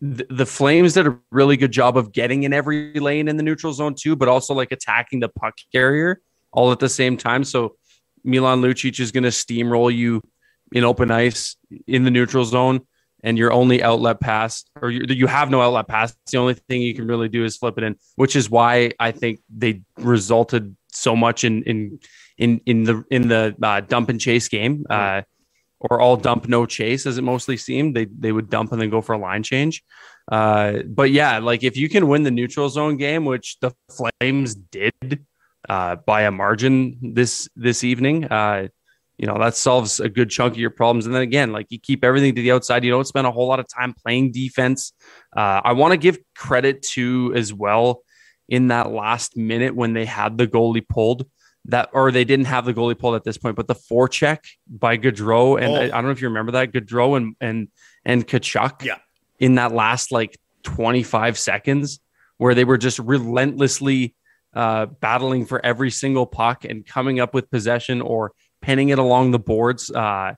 the, 0.00 0.46
Flames 0.46 0.94
did 0.94 1.06
a 1.06 1.18
really 1.30 1.56
good 1.56 1.72
job 1.72 1.96
of 1.96 2.12
getting 2.12 2.44
in 2.44 2.52
every 2.52 2.98
lane 3.00 3.28
in 3.28 3.36
the 3.36 3.42
neutral 3.42 3.72
zone 3.72 3.94
too, 3.94 4.14
but 4.16 4.28
also 4.28 4.54
like 4.54 4.72
attacking 4.72 5.20
the 5.20 5.28
puck 5.28 5.54
carrier 5.72 6.20
all 6.52 6.72
at 6.72 6.78
the 6.78 6.88
same 6.88 7.16
time. 7.16 7.44
So 7.44 7.76
Milan 8.24 8.62
Lucic 8.62 9.00
is 9.00 9.10
going 9.12 9.24
to 9.24 9.30
steamroll 9.30 9.94
you 9.94 10.22
in 10.72 10.84
open 10.84 11.10
ice 11.10 11.56
in 11.86 12.04
the 12.04 12.10
neutral 12.10 12.44
zone, 12.44 12.80
and 13.24 13.36
your 13.36 13.52
only 13.52 13.82
outlet 13.82 14.20
pass, 14.20 14.64
or 14.80 14.90
you, 14.90 15.04
you 15.08 15.26
have 15.26 15.50
no 15.50 15.60
outlet 15.60 15.88
pass. 15.88 16.14
The 16.30 16.38
only 16.38 16.54
thing 16.54 16.82
you 16.82 16.94
can 16.94 17.06
really 17.06 17.28
do 17.28 17.44
is 17.44 17.56
flip 17.56 17.78
it 17.78 17.84
in, 17.84 17.96
which 18.16 18.36
is 18.36 18.48
why 18.50 18.92
I 19.00 19.12
think 19.12 19.40
they 19.48 19.82
resulted 19.96 20.76
so 20.92 21.16
much 21.16 21.44
in 21.44 21.62
in 21.64 21.98
in 22.36 22.60
in 22.66 22.84
the 22.84 23.04
in 23.10 23.28
the 23.28 23.56
uh, 23.62 23.80
dump 23.80 24.08
and 24.08 24.20
chase 24.20 24.48
game. 24.48 24.86
Uh, 24.88 25.22
or 25.80 26.00
all 26.00 26.16
dump 26.16 26.48
no 26.48 26.66
chase 26.66 27.06
as 27.06 27.18
it 27.18 27.22
mostly 27.22 27.56
seemed. 27.56 27.94
They 27.94 28.06
they 28.06 28.32
would 28.32 28.50
dump 28.50 28.72
and 28.72 28.80
then 28.80 28.90
go 28.90 29.00
for 29.00 29.14
a 29.14 29.18
line 29.18 29.42
change. 29.42 29.82
Uh, 30.30 30.82
but 30.86 31.10
yeah 31.10 31.38
like 31.38 31.62
if 31.62 31.76
you 31.76 31.88
can 31.88 32.06
win 32.06 32.22
the 32.22 32.30
neutral 32.30 32.68
zone 32.68 32.98
game 32.98 33.24
which 33.24 33.56
the 33.60 33.72
flames 33.90 34.54
did 34.54 35.24
uh, 35.70 35.96
by 35.96 36.22
a 36.22 36.30
margin 36.30 36.98
this 37.00 37.48
this 37.56 37.82
evening 37.82 38.26
uh, 38.26 38.68
you 39.16 39.26
know 39.26 39.38
that 39.38 39.56
solves 39.56 40.00
a 40.00 40.08
good 40.08 40.30
chunk 40.30 40.54
of 40.54 40.58
your 40.58 40.70
problems. 40.70 41.06
And 41.06 41.14
then 41.14 41.22
again 41.22 41.52
like 41.52 41.66
you 41.70 41.78
keep 41.78 42.04
everything 42.04 42.34
to 42.34 42.42
the 42.42 42.52
outside. 42.52 42.84
You 42.84 42.90
don't 42.90 43.06
spend 43.06 43.26
a 43.26 43.32
whole 43.32 43.48
lot 43.48 43.60
of 43.60 43.66
time 43.68 43.94
playing 43.94 44.32
defense. 44.32 44.92
Uh, 45.36 45.60
i 45.64 45.72
want 45.72 45.92
to 45.92 45.98
give 45.98 46.18
credit 46.34 46.82
to 46.82 47.32
as 47.34 47.52
well 47.52 48.02
in 48.48 48.68
that 48.68 48.90
last 48.90 49.36
minute 49.36 49.74
when 49.74 49.92
they 49.92 50.04
had 50.04 50.38
the 50.38 50.46
goalie 50.46 50.86
pulled 50.86 51.26
that 51.68 51.90
or 51.92 52.10
they 52.10 52.24
didn't 52.24 52.46
have 52.46 52.64
the 52.64 52.74
goalie 52.74 52.98
pulled 52.98 53.14
at 53.14 53.24
this 53.24 53.38
point, 53.38 53.54
but 53.54 53.68
the 53.68 53.74
forecheck 53.74 54.38
by 54.68 54.96
Gaudreau 54.96 55.60
and 55.60 55.72
oh. 55.72 55.76
I, 55.76 55.84
I, 55.84 55.88
don't 55.88 56.04
know 56.04 56.10
if 56.10 56.20
you 56.20 56.28
remember 56.28 56.52
that 56.52 56.72
Gaudreau 56.72 57.16
and 57.16 57.36
and 57.40 57.68
and 58.04 58.26
Tkachuk, 58.26 58.84
yeah, 58.84 58.98
in 59.38 59.56
that 59.56 59.72
last 59.72 60.10
like 60.10 60.38
25 60.64 61.38
seconds 61.38 62.00
where 62.38 62.54
they 62.54 62.64
were 62.64 62.78
just 62.78 62.98
relentlessly 62.98 64.14
uh, 64.54 64.86
battling 64.86 65.44
for 65.44 65.64
every 65.64 65.90
single 65.90 66.26
puck 66.26 66.64
and 66.64 66.86
coming 66.86 67.20
up 67.20 67.34
with 67.34 67.50
possession 67.50 68.00
or 68.00 68.32
pinning 68.62 68.88
it 68.88 68.98
along 68.98 69.30
the 69.30 69.38
boards. 69.38 69.90
Uh, 69.90 70.34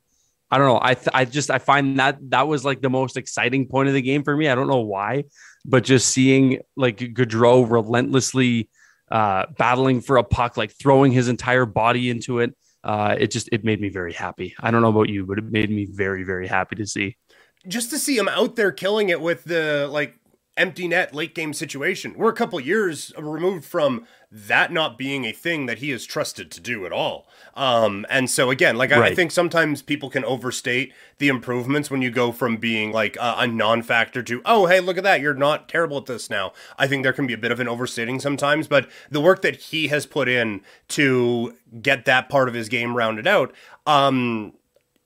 I 0.52 0.58
don't 0.58 0.66
know. 0.66 0.80
I 0.82 0.94
th- 0.94 1.08
I 1.14 1.24
just 1.26 1.50
I 1.50 1.58
find 1.58 2.00
that 2.00 2.18
that 2.30 2.48
was 2.48 2.64
like 2.64 2.80
the 2.80 2.90
most 2.90 3.16
exciting 3.16 3.66
point 3.66 3.88
of 3.88 3.94
the 3.94 4.02
game 4.02 4.24
for 4.24 4.36
me. 4.36 4.48
I 4.48 4.56
don't 4.56 4.66
know 4.66 4.80
why, 4.80 5.24
but 5.64 5.84
just 5.84 6.08
seeing 6.08 6.58
like 6.76 6.98
Gaudreau 6.98 7.70
relentlessly 7.70 8.68
uh, 9.10 9.46
battling 9.58 10.00
for 10.00 10.16
a 10.16 10.24
puck, 10.24 10.56
like 10.56 10.72
throwing 10.72 11.12
his 11.12 11.28
entire 11.28 11.66
body 11.66 12.10
into 12.10 12.38
it. 12.38 12.54
Uh, 12.82 13.14
it 13.18 13.30
just 13.30 13.48
it 13.52 13.64
made 13.64 13.80
me 13.80 13.88
very 13.90 14.12
happy. 14.12 14.54
I 14.60 14.70
don't 14.70 14.82
know 14.82 14.88
about 14.88 15.08
you, 15.08 15.26
but 15.26 15.38
it 15.38 15.44
made 15.44 15.70
me 15.70 15.86
very 15.90 16.24
very 16.24 16.46
happy 16.46 16.76
to 16.76 16.86
see. 16.86 17.16
Just 17.68 17.90
to 17.90 17.98
see 17.98 18.16
him 18.16 18.28
out 18.28 18.56
there 18.56 18.72
killing 18.72 19.10
it 19.10 19.20
with 19.20 19.44
the 19.44 19.86
like 19.90 20.14
empty 20.56 20.88
net 20.88 21.14
late 21.14 21.34
game 21.34 21.52
situation. 21.52 22.14
We're 22.16 22.30
a 22.30 22.34
couple 22.34 22.58
years 22.60 23.12
removed 23.18 23.64
from 23.64 24.06
that 24.32 24.72
not 24.72 24.96
being 24.96 25.24
a 25.24 25.32
thing 25.32 25.66
that 25.66 25.78
he 25.78 25.90
is 25.90 26.06
trusted 26.06 26.50
to 26.52 26.60
do 26.60 26.86
at 26.86 26.92
all. 26.92 27.26
Um, 27.54 28.06
and 28.08 28.30
so 28.30 28.50
again, 28.50 28.76
like 28.76 28.92
right. 28.92 29.02
I, 29.02 29.06
I, 29.06 29.14
think 29.14 29.32
sometimes 29.32 29.82
people 29.82 30.08
can 30.08 30.24
overstate 30.24 30.92
the 31.18 31.28
improvements 31.28 31.90
when 31.90 32.00
you 32.00 32.10
go 32.10 32.30
from 32.30 32.56
being 32.56 32.92
like 32.92 33.16
a, 33.16 33.34
a, 33.38 33.46
non-factor 33.48 34.22
to 34.22 34.40
oh 34.44 34.66
hey 34.66 34.78
look 34.78 34.96
at 34.96 35.02
that 35.02 35.20
you're 35.20 35.34
not 35.34 35.68
terrible 35.68 35.98
at 35.98 36.06
this 36.06 36.30
now. 36.30 36.52
I 36.78 36.86
think 36.86 37.02
there 37.02 37.12
can 37.12 37.26
be 37.26 37.32
a 37.32 37.38
bit 37.38 37.50
of 37.50 37.58
an 37.58 37.66
overstating 37.66 38.20
sometimes, 38.20 38.68
but 38.68 38.88
the 39.10 39.20
work 39.20 39.42
that 39.42 39.56
he 39.56 39.88
has 39.88 40.06
put 40.06 40.28
in 40.28 40.60
to 40.88 41.56
get 41.82 42.04
that 42.04 42.28
part 42.28 42.48
of 42.48 42.54
his 42.54 42.68
game 42.68 42.96
rounded 42.96 43.26
out, 43.26 43.52
um, 43.84 44.52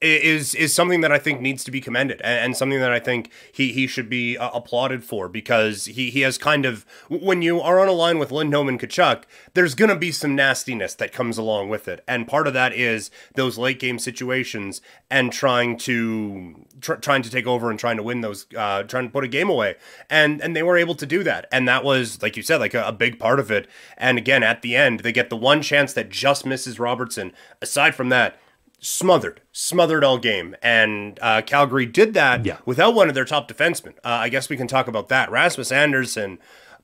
is 0.01 0.55
is 0.55 0.75
something 0.75 1.01
that 1.01 1.13
I 1.13 1.19
think 1.19 1.41
needs 1.41 1.65
to 1.65 1.71
be 1.71 1.81
commended 1.81 2.21
and, 2.21 2.45
and 2.45 2.57
something 2.57 2.79
that 2.81 2.93
I 2.93 3.01
think 3.01 3.31
he 3.53 3.73
he 3.73 3.87
should 3.87 4.11
be 4.11 4.37
uh, 4.37 4.51
applauded 4.53 5.03
for 5.03 5.29
because 5.29 5.87
he 5.87 6.11
he 6.11 6.21
has 6.21 6.37
kind 6.37 6.67
of 6.67 6.85
when 7.09 7.43
you 7.43 7.61
are 7.61 7.81
on 7.81 7.89
a 7.89 7.93
line 7.93 8.19
with 8.19 8.31
Lindholm 8.31 8.69
and 8.69 8.79
Tkachuk, 8.79 9.23
there's 9.55 9.75
gonna 9.75 9.97
be 9.97 10.13
some 10.13 10.35
nastiness 10.35 10.95
that 10.95 11.13
comes 11.13 11.39
along 11.39 11.71
with 11.71 11.89
it, 11.89 12.05
and 12.07 12.29
part 12.29 12.47
of 12.47 12.55
that 12.55 12.75
is 12.75 13.11
those 13.35 13.57
late 13.57 13.81
game 13.81 13.99
situations 13.99 14.81
and 15.11 15.33
trying 15.33 15.77
to 15.79 16.67
tr- 16.81 16.95
trying 16.95 17.23
to 17.23 17.31
take 17.31 17.47
over 17.47 17.71
and 17.71 17.79
trying 17.79 17.97
to 17.97 18.03
win 18.03 18.21
those, 18.21 18.47
uh, 18.57 18.83
trying 18.83 19.07
to 19.07 19.13
put 19.13 19.25
a 19.25 19.29
game 19.29 19.49
away, 19.49 19.77
and 20.11 20.43
and 20.43 20.55
they 20.55 20.63
were 20.63 20.77
able 20.77 20.95
to 20.95 21.07
do 21.07 21.23
that, 21.23 21.47
and 21.51 21.67
that 21.67 21.85
was 21.85 22.21
like 22.21 22.37
you 22.37 22.43
said, 22.43 22.59
like 22.59 22.75
a, 22.75 22.85
a 22.85 22.93
big 22.93 23.19
part 23.19 23.41
of 23.41 23.51
it. 23.51 23.69
And 23.97 24.19
again, 24.19 24.43
at 24.43 24.63
the 24.63 24.77
end, 24.77 25.01
they 25.01 25.13
get 25.13 25.31
the 25.31 25.37
one 25.37 25.63
chance 25.63 25.93
that 25.95 26.11
just 26.11 26.45
misses 26.45 26.79
Robertson. 26.79 27.33
Aside 27.63 27.95
from 27.95 28.11
that 28.11 28.37
smothered, 28.81 29.41
smothered 29.53 30.05
all 30.05 30.19
game. 30.19 30.55
And 30.63 31.19
uh, 31.23 31.43
Calgary 31.43 31.87
did 31.87 32.15
that 32.15 32.45
Yeah. 32.45 32.59
without 32.67 32.95
one 32.95 33.09
of 33.09 33.15
their 33.15 33.25
top 33.25 33.49
defensemen. 33.49 33.95
Uh, 34.05 34.09
I 34.23 34.29
guess 34.29 34.49
we 34.49 34.57
can 34.57 34.67
talk 34.67 34.89
about 34.89 35.09
that. 35.09 35.31
Rasmus 35.31 35.73
Andersson, 35.73 36.39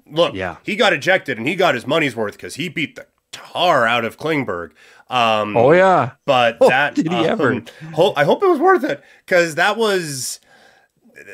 look, 0.07 0.35
Yeah. 0.35 0.57
he 0.65 0.77
got 0.77 0.93
ejected 0.93 1.39
and 1.39 1.47
he 1.47 1.55
got 1.57 1.75
his 1.75 1.87
money's 1.87 2.17
worth 2.17 2.35
because 2.35 2.55
he 2.57 2.69
beat 2.69 2.97
the 2.97 3.07
tar 3.33 3.87
out 3.87 4.05
of 4.05 4.17
Klingberg. 4.19 4.71
Um, 5.09 5.57
Oh 5.57 5.73
yeah. 5.73 6.13
but 6.25 6.57
Oh, 6.61 6.69
that 6.69 6.95
did 6.95 7.11
he 7.13 7.19
ever? 7.27 7.53
um, 7.53 7.67
ho- 7.95 8.15
I 8.17 8.25
hope 8.25 8.43
it 8.43 8.49
was 8.49 8.59
worth 8.61 8.85
it 8.85 9.03
because 9.27 9.57
that 9.57 9.77
was. 9.77 10.41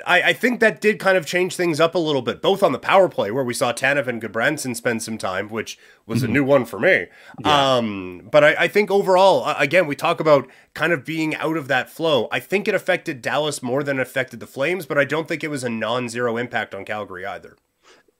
I, 0.07 0.23
I 0.23 0.33
think 0.33 0.61
that 0.61 0.81
did 0.81 0.99
kind 0.99 1.17
of 1.17 1.27
change 1.27 1.55
things 1.57 1.79
up 1.81 1.95
a 1.95 1.99
little 1.99 2.23
bit, 2.23 2.43
both 2.43 2.63
on 2.63 2.73
the 2.73 2.79
power 2.79 3.09
play 3.09 3.31
where 3.31 3.45
we 3.45 3.55
saw 3.55 3.73
Tanev 3.73 4.07
and 4.07 4.21
Gudbranson 4.21 4.75
spend 4.75 5.03
some 5.03 5.19
time, 5.19 5.49
which 5.49 5.79
was 6.07 6.23
Mm-hmm. 6.23 6.31
a 6.31 6.33
new 6.35 6.45
one 6.45 6.65
for 6.65 6.79
me. 6.79 7.07
Um, 7.45 8.29
but 8.31 8.43
I, 8.45 8.55
I 8.65 8.69
think 8.69 8.91
overall, 8.91 9.45
again, 9.59 9.87
we 9.87 9.95
talk 9.97 10.21
about 10.21 10.49
kind 10.75 10.93
of 10.93 11.05
being 11.05 11.35
out 11.37 11.57
of 11.57 11.69
that 11.69 11.91
flow. 11.91 12.29
I 12.33 12.41
think 12.41 12.67
it 12.69 12.75
affected 12.75 13.23
Dallas 13.23 13.63
more 13.63 13.83
than 13.83 13.99
it 13.99 14.03
affected 14.03 14.41
the 14.41 14.47
Flames, 14.47 14.87
but 14.87 14.99
I 14.99 15.05
don't 15.05 15.29
think 15.29 15.45
it 15.45 15.49
was 15.51 15.65
a 15.65 15.69
non-zero 15.71 16.37
impact 16.37 16.75
on 16.75 16.85
Calgary 16.85 17.25
either. 17.27 17.57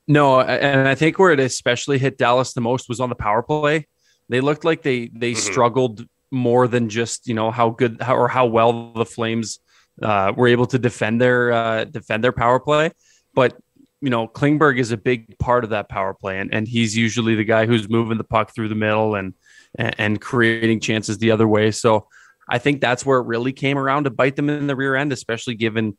No, 0.09 0.41
and 0.41 0.87
I 0.87 0.95
think 0.95 1.19
where 1.19 1.33
it 1.33 1.41
especially 1.41 1.99
hit 1.99 2.17
Dallas 2.19 2.53
the 2.53 2.61
most 2.61 2.89
was 2.89 3.01
on 3.01 3.09
the 3.09 3.17
power 3.17 3.43
play. 3.43 3.89
They 4.29 4.41
looked 4.41 4.65
like 4.65 4.83
they 4.83 5.11
they 5.15 5.33
Mhm. 5.33 5.37
struggled 5.37 6.07
more 6.31 6.69
than 6.69 6.89
just 6.89 7.27
you 7.29 7.35
know 7.35 7.51
how 7.51 7.71
good 7.71 8.01
how, 8.01 8.17
or 8.17 8.29
how 8.29 8.47
well 8.47 8.93
the 8.93 9.05
Flames 9.05 9.59
uh, 10.03 10.33
were 10.37 10.49
able 10.49 10.67
to 10.67 10.79
defend 10.79 11.21
their 11.21 11.53
uh, 11.53 11.85
defend 11.85 12.23
their 12.23 12.33
power 12.33 12.61
play. 12.61 12.91
But 13.35 13.57
you 14.01 14.11
know 14.11 14.29
Klingberg 14.29 14.79
is 14.79 14.93
a 14.93 14.97
big 14.97 15.39
part 15.39 15.65
of 15.65 15.71
that 15.71 15.89
power 15.89 16.15
play, 16.15 16.39
and, 16.39 16.53
and 16.53 16.69
he's 16.69 16.97
usually 16.97 17.35
the 17.35 17.45
guy 17.45 17.67
who's 17.67 17.89
moving 17.89 18.19
the 18.19 18.25
puck 18.25 18.55
through 18.55 18.69
the 18.69 18.75
middle 18.75 19.15
and 19.15 19.35
and, 19.79 20.21
creating 20.21 20.81
chances 20.81 21.19
the 21.19 21.31
other 21.31 21.47
way. 21.47 21.71
So 21.71 22.09
I 22.49 22.59
think 22.59 22.81
that's 22.81 23.05
where 23.05 23.19
it 23.19 23.27
really 23.27 23.53
came 23.53 23.77
around 23.77 24.05
to 24.05 24.11
bite 24.11 24.37
them 24.37 24.49
in 24.49 24.67
the 24.67 24.77
rear 24.77 24.95
end, 24.95 25.13
especially 25.13 25.55
given 25.55 25.97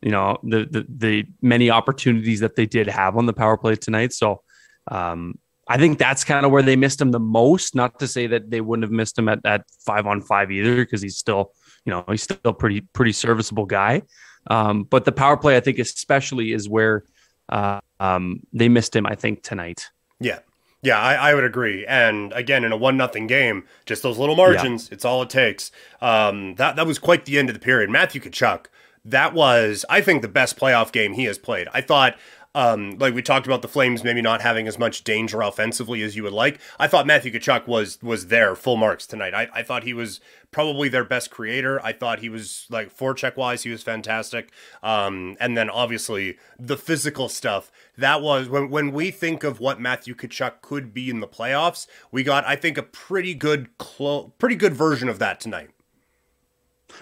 you 0.00 0.10
know 0.10 0.38
the 0.42 0.66
the, 0.70 0.86
the 0.88 1.26
many 1.40 1.70
opportunities 1.70 2.40
that 2.40 2.56
they 2.56 2.66
did 2.66 2.88
have 2.88 3.16
on 3.16 3.26
the 3.26 3.32
power 3.32 3.56
play 3.56 3.76
tonight. 3.76 4.12
So 4.12 4.42
um, 4.90 5.38
I 5.68 5.78
think 5.78 5.98
that's 5.98 6.24
kind 6.24 6.44
of 6.44 6.52
where 6.52 6.62
they 6.62 6.76
missed 6.76 7.00
him 7.00 7.12
the 7.12 7.20
most. 7.20 7.74
Not 7.74 7.98
to 8.00 8.08
say 8.08 8.26
that 8.28 8.50
they 8.50 8.60
wouldn't 8.60 8.84
have 8.84 8.92
missed 8.92 9.18
him 9.18 9.28
at, 9.28 9.40
at 9.44 9.64
five 9.84 10.06
on 10.06 10.20
five 10.20 10.50
either, 10.50 10.76
because 10.76 11.02
he's 11.02 11.16
still 11.16 11.52
you 11.84 11.90
know 11.90 12.04
he's 12.08 12.22
still 12.22 12.52
pretty 12.52 12.80
pretty 12.80 13.12
serviceable 13.12 13.66
guy. 13.66 14.02
Um, 14.48 14.84
but 14.84 15.04
the 15.04 15.12
power 15.12 15.36
play, 15.36 15.56
I 15.56 15.60
think, 15.60 15.78
especially 15.78 16.52
is 16.52 16.68
where 16.68 17.04
uh, 17.48 17.80
um, 18.00 18.40
they 18.52 18.68
missed 18.68 18.94
him. 18.96 19.06
I 19.06 19.14
think 19.14 19.42
tonight. 19.42 19.90
Yeah. 20.20 20.40
Yeah, 20.84 21.00
I, 21.00 21.30
I 21.30 21.34
would 21.34 21.44
agree. 21.44 21.86
And 21.86 22.32
again, 22.32 22.64
in 22.64 22.72
a 22.72 22.76
one 22.76 22.96
nothing 22.96 23.28
game, 23.28 23.62
just 23.86 24.02
those 24.02 24.18
little 24.18 24.34
margins, 24.34 24.90
it's 24.90 25.04
all 25.04 25.22
it 25.22 25.30
takes. 25.30 25.70
Um, 26.00 26.56
that 26.56 26.74
that 26.74 26.88
was 26.88 26.98
quite 26.98 27.24
the 27.24 27.38
end 27.38 27.48
of 27.48 27.54
the 27.54 27.60
period. 27.60 27.88
Matthew 27.88 28.20
Tkachuk, 28.20 28.66
that 29.04 29.32
was, 29.32 29.84
I 29.88 30.00
think, 30.00 30.22
the 30.22 30.28
best 30.28 30.58
playoff 30.58 30.90
game 30.90 31.12
he 31.12 31.24
has 31.26 31.38
played. 31.38 31.68
I 31.72 31.82
thought, 31.82 32.16
um, 32.54 32.98
like 32.98 33.14
we 33.14 33.22
talked 33.22 33.46
about 33.46 33.62
the 33.62 33.68
Flames 33.68 34.04
maybe 34.04 34.20
not 34.20 34.42
having 34.42 34.68
as 34.68 34.78
much 34.78 35.04
danger 35.04 35.40
offensively 35.40 36.02
as 36.02 36.16
you 36.16 36.22
would 36.22 36.32
like. 36.32 36.60
I 36.78 36.86
thought 36.86 37.06
Matthew 37.06 37.32
Tkachuk 37.32 37.66
was 37.66 38.00
was 38.02 38.26
there 38.26 38.54
full 38.54 38.76
marks 38.76 39.06
tonight. 39.06 39.32
I, 39.34 39.48
I 39.54 39.62
thought 39.62 39.84
he 39.84 39.94
was 39.94 40.20
probably 40.50 40.88
their 40.90 41.04
best 41.04 41.30
creator. 41.30 41.80
I 41.82 41.92
thought 41.92 42.18
he 42.18 42.28
was 42.28 42.66
like 42.68 42.94
forecheck 42.94 43.36
wise, 43.36 43.62
he 43.62 43.70
was 43.70 43.82
fantastic. 43.82 44.52
Um, 44.82 45.36
and 45.40 45.56
then 45.56 45.70
obviously 45.70 46.36
the 46.58 46.76
physical 46.76 47.28
stuff. 47.30 47.72
That 47.96 48.20
was 48.20 48.48
when 48.48 48.68
when 48.68 48.92
we 48.92 49.10
think 49.10 49.44
of 49.44 49.58
what 49.58 49.80
Matthew 49.80 50.14
Tkachuk 50.14 50.60
could 50.60 50.92
be 50.92 51.08
in 51.08 51.20
the 51.20 51.28
playoffs, 51.28 51.86
we 52.10 52.22
got 52.22 52.44
I 52.44 52.56
think 52.56 52.76
a 52.76 52.82
pretty 52.82 53.34
good 53.34 53.76
clo- 53.78 54.32
pretty 54.38 54.56
good 54.56 54.74
version 54.74 55.08
of 55.08 55.18
that 55.20 55.40
tonight. 55.40 55.70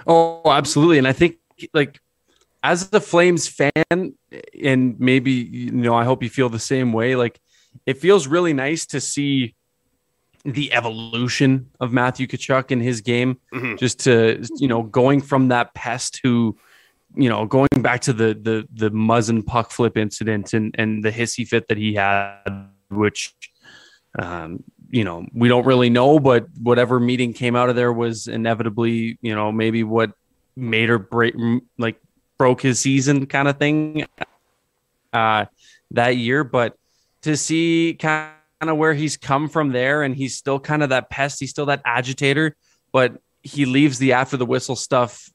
Oh, 0.06 0.42
absolutely. 0.46 0.98
And 0.98 1.08
I 1.08 1.12
think 1.12 1.38
like 1.74 2.00
as 2.62 2.90
the 2.90 3.00
Flames 3.00 3.48
fan, 3.48 4.14
and 4.62 5.00
maybe 5.00 5.32
you 5.32 5.72
know, 5.72 5.94
I 5.94 6.04
hope 6.04 6.22
you 6.22 6.28
feel 6.30 6.48
the 6.48 6.58
same 6.58 6.92
way. 6.92 7.16
Like 7.16 7.40
it 7.86 7.98
feels 7.98 8.26
really 8.26 8.52
nice 8.52 8.86
to 8.86 9.00
see 9.00 9.54
the 10.44 10.72
evolution 10.72 11.70
of 11.80 11.92
Matthew 11.92 12.26
Tkachuk 12.26 12.70
in 12.70 12.80
his 12.80 13.00
game. 13.00 13.38
Mhm. 13.52 13.78
Just 13.78 14.00
to 14.00 14.42
you 14.58 14.68
know, 14.68 14.82
going 14.82 15.20
from 15.20 15.48
that 15.48 15.74
pest 15.74 16.20
who, 16.22 16.56
you 17.14 17.28
know, 17.28 17.46
going 17.46 17.68
back 17.78 18.00
to 18.02 18.12
the 18.12 18.34
the 18.34 18.66
the 18.72 18.90
Muzzin 18.90 19.44
puck 19.44 19.70
flip 19.70 19.96
incident 19.96 20.52
and 20.52 20.74
and 20.78 21.04
the 21.04 21.10
hissy 21.10 21.46
fit 21.46 21.68
that 21.68 21.78
he 21.78 21.94
had, 21.94 22.68
which 22.90 23.34
um, 24.18 24.64
you 24.90 25.04
know, 25.04 25.24
we 25.32 25.48
don't 25.48 25.66
really 25.66 25.88
know, 25.88 26.18
but 26.18 26.46
whatever 26.60 26.98
meeting 26.98 27.32
came 27.32 27.54
out 27.54 27.68
of 27.68 27.76
there 27.76 27.92
was 27.92 28.26
inevitably, 28.26 29.18
you 29.22 29.34
know, 29.34 29.52
maybe 29.52 29.84
what 29.84 30.10
made 30.56 30.90
or 30.90 30.98
break, 30.98 31.34
like 31.78 32.00
broke 32.40 32.62
his 32.62 32.80
season 32.80 33.26
kind 33.26 33.48
of 33.48 33.58
thing 33.58 34.06
uh, 35.12 35.44
that 35.90 36.16
year. 36.16 36.42
But 36.42 36.74
to 37.20 37.36
see 37.36 37.96
kind 38.00 38.30
of 38.62 38.78
where 38.78 38.94
he's 38.94 39.18
come 39.18 39.46
from 39.50 39.72
there 39.72 40.02
and 40.04 40.16
he's 40.16 40.36
still 40.38 40.58
kind 40.58 40.82
of 40.82 40.88
that 40.88 41.10
pest, 41.10 41.38
he's 41.38 41.50
still 41.50 41.66
that 41.66 41.82
agitator, 41.84 42.56
but 42.92 43.20
he 43.42 43.66
leaves 43.66 43.98
the 43.98 44.14
after 44.14 44.38
the 44.38 44.46
whistle 44.46 44.74
stuff 44.74 45.28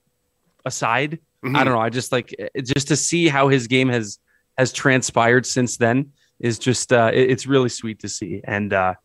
aside. 0.66 1.20
Mhm. 1.44 1.56
I 1.56 1.64
don't 1.64 1.74
know. 1.74 1.80
I 1.80 1.90
just 1.92 2.12
like 2.12 2.34
just 2.64 2.88
to 2.88 2.96
see 2.96 3.28
how 3.28 3.50
his 3.50 3.68
game 3.68 3.90
has 3.90 4.18
has 4.58 4.74
transpired 4.74 5.46
since 5.46 5.78
then 5.78 6.12
is 6.40 6.58
just 6.58 6.92
uh, 6.92 7.12
it- 7.14 7.30
it's 7.30 7.46
really 7.46 7.70
sweet 7.70 8.00
to 8.00 8.10
see. 8.10 8.42
And 8.46 8.74
uh, 8.74 8.96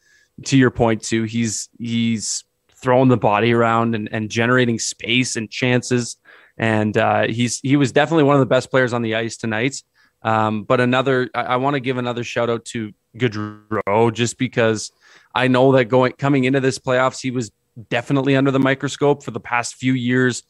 to 0.47 0.57
your 0.57 0.71
point 0.71 1.03
too, 1.03 1.25
he's 1.25 1.69
he's 1.79 2.45
throwing 2.83 3.09
the 3.11 3.19
body 3.19 3.53
around 3.53 3.95
and, 3.95 4.09
and 4.11 4.31
generating 4.31 4.79
space 4.79 5.37
and 5.37 5.51
chances. 5.51 6.17
And 6.61 6.95
uh, 6.99 7.27
he's 7.27 7.59
he 7.61 7.77
was 7.77 7.91
definitely 7.91 8.25
one 8.25 8.37
of 8.37 8.41
the 8.41 8.47
best 8.47 8.71
players 8.71 8.93
on 8.93 9.01
the 9.01 9.15
ice 9.15 9.39
tonight. 9.39 9.83
Um, 10.23 10.65
but 10.65 10.79
another, 10.79 11.31
I, 11.35 11.43
I 11.43 11.57
want 11.57 11.75
to 11.75 11.81
give 11.81 11.97
another 11.97 12.23
shout 12.23 12.51
out 12.51 12.67
to 12.67 12.93
Gaudreau 13.17 14.13
just 14.13 14.37
because 14.37 14.93
I 15.35 15.49
know 15.49 15.73
that 15.73 15.87
going 15.87 16.13
coming 16.13 16.45
into 16.45 16.61
this 16.61 16.79
playoffs, 16.79 17.23
he 17.23 17.31
was 17.31 17.51
definitely 17.89 18.37
under 18.37 18.51
the 18.51 18.59
microscope 18.59 19.23
for 19.23 19.31
the 19.31 19.41
past 19.41 19.77
few 19.77 19.95
years. 19.95 20.43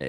Uh, 0.00 0.06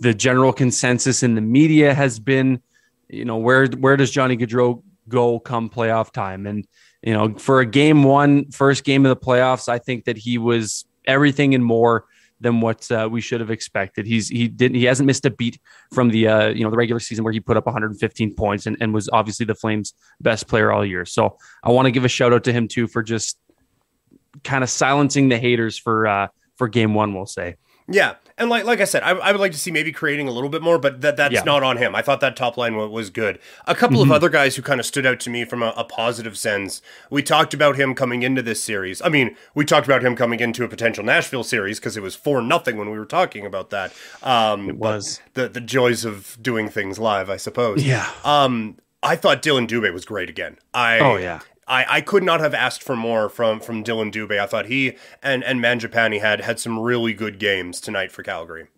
The 0.00 0.14
general 0.16 0.54
consensus 0.54 1.22
in 1.22 1.34
the 1.34 1.42
media 1.42 1.92
has 1.92 2.18
been, 2.18 2.62
you 3.10 3.26
know, 3.26 3.36
where 3.36 3.66
where 3.66 3.98
does 3.98 4.10
Johnny 4.10 4.38
Gaudreau 4.38 4.82
go 5.06 5.38
come 5.38 5.68
playoff 5.68 6.12
time? 6.12 6.46
And 6.46 6.66
you 7.02 7.12
know, 7.12 7.34
for 7.34 7.60
a 7.60 7.66
game 7.66 8.04
one, 8.04 8.50
first 8.52 8.84
game 8.84 9.04
of 9.04 9.10
the 9.10 9.26
playoffs, 9.26 9.68
I 9.68 9.78
think 9.78 10.06
that 10.06 10.16
he 10.16 10.38
was 10.38 10.86
everything 11.06 11.54
and 11.54 11.62
more 11.62 12.06
than 12.44 12.60
what 12.60 12.90
uh, 12.92 13.08
we 13.10 13.20
should 13.20 13.40
have 13.40 13.50
expected. 13.50 14.06
He's 14.06 14.28
he 14.28 14.46
didn't 14.46 14.76
he 14.76 14.84
hasn't 14.84 15.06
missed 15.06 15.24
a 15.26 15.30
beat 15.30 15.58
from 15.92 16.10
the 16.10 16.28
uh, 16.28 16.48
you 16.48 16.62
know 16.62 16.70
the 16.70 16.76
regular 16.76 17.00
season 17.00 17.24
where 17.24 17.32
he 17.32 17.40
put 17.40 17.56
up 17.56 17.66
115 17.66 18.34
points 18.34 18.66
and, 18.66 18.76
and 18.80 18.94
was 18.94 19.08
obviously 19.12 19.46
the 19.46 19.54
Flames' 19.54 19.94
best 20.20 20.46
player 20.46 20.70
all 20.70 20.84
year. 20.84 21.04
So 21.04 21.38
I 21.64 21.70
want 21.70 21.86
to 21.86 21.90
give 21.90 22.04
a 22.04 22.08
shout 22.08 22.32
out 22.32 22.44
to 22.44 22.52
him 22.52 22.68
too 22.68 22.86
for 22.86 23.02
just 23.02 23.38
kind 24.44 24.62
of 24.62 24.70
silencing 24.70 25.30
the 25.30 25.38
haters 25.38 25.78
for 25.78 26.06
uh, 26.06 26.28
for 26.56 26.68
game 26.68 26.94
one. 26.94 27.14
We'll 27.14 27.26
say. 27.26 27.56
Yeah, 27.88 28.14
and 28.36 28.50
like 28.50 28.64
like 28.64 28.80
I 28.80 28.84
said, 28.84 29.02
I, 29.02 29.10
I 29.10 29.32
would 29.32 29.40
like 29.40 29.52
to 29.52 29.58
see 29.58 29.70
maybe 29.70 29.92
creating 29.92 30.26
a 30.28 30.30
little 30.32 30.48
bit 30.48 30.60
more, 30.62 30.78
but 30.78 31.00
that 31.02 31.16
that's 31.16 31.34
Yeah. 31.34 31.42
not 31.44 31.62
on 31.62 31.76
him. 31.76 31.94
I 31.94 32.02
thought 32.02 32.20
that 32.20 32.36
top 32.36 32.56
line 32.56 32.76
was 32.76 33.10
good. 33.10 33.38
A 33.66 33.74
couple 33.74 34.02
of 34.02 34.10
other 34.10 34.28
guys 34.28 34.56
who 34.56 34.62
kind 34.62 34.80
of 34.80 34.86
stood 34.86 35.06
out 35.06 35.20
to 35.20 35.30
me 35.30 35.44
from 35.44 35.62
a, 35.62 35.72
a 35.76 35.84
positive 35.84 36.36
sense. 36.36 36.82
We 37.10 37.22
talked 37.22 37.54
about 37.54 37.76
him 37.76 37.94
coming 37.94 38.22
into 38.22 38.42
this 38.42 38.62
series. 38.62 39.00
I 39.02 39.08
mean, 39.08 39.36
we 39.54 39.64
talked 39.64 39.86
about 39.86 40.02
him 40.04 40.16
coming 40.16 40.40
into 40.40 40.64
a 40.64 40.68
potential 40.68 41.04
Nashville 41.04 41.44
series 41.44 41.78
because 41.78 41.96
it 41.96 42.02
was 42.02 42.14
four 42.16 42.42
nothing 42.42 42.76
when 42.76 42.90
we 42.90 42.98
were 42.98 43.06
talking 43.06 43.46
about 43.46 43.70
that. 43.70 43.92
Um, 44.22 44.68
It 44.70 44.76
was. 44.76 45.20
the 45.34 45.48
the 45.48 45.60
joys 45.60 46.04
of 46.04 46.36
doing 46.42 46.68
things 46.68 46.98
live, 46.98 47.30
I 47.30 47.36
suppose. 47.36 47.84
Yeah. 47.84 48.08
Um, 48.24 48.78
I 49.02 49.16
thought 49.16 49.42
Dylan 49.42 49.68
Dubé 49.68 49.92
was 49.92 50.04
great 50.04 50.30
again. 50.30 50.56
I 50.72 50.98
Oh, 50.98 51.16
yeah. 51.16 51.40
I, 51.66 51.86
I 51.88 52.00
could 52.00 52.22
not 52.22 52.40
have 52.40 52.54
asked 52.54 52.82
for 52.82 52.96
more 52.96 53.28
from 53.28 53.60
from 53.60 53.82
Dylan 53.82 54.12
Dubé. 54.12 54.38
I 54.38 54.46
thought 54.46 54.66
he 54.66 54.96
and 55.22 55.42
and 55.44 55.60
Mangiapane 55.60 56.20
had 56.20 56.40
had 56.40 56.60
some 56.60 56.78
really 56.78 57.14
good 57.14 57.38
games 57.38 57.80
tonight 57.80 58.12
for 58.12 58.22
Calgary. 58.22 58.68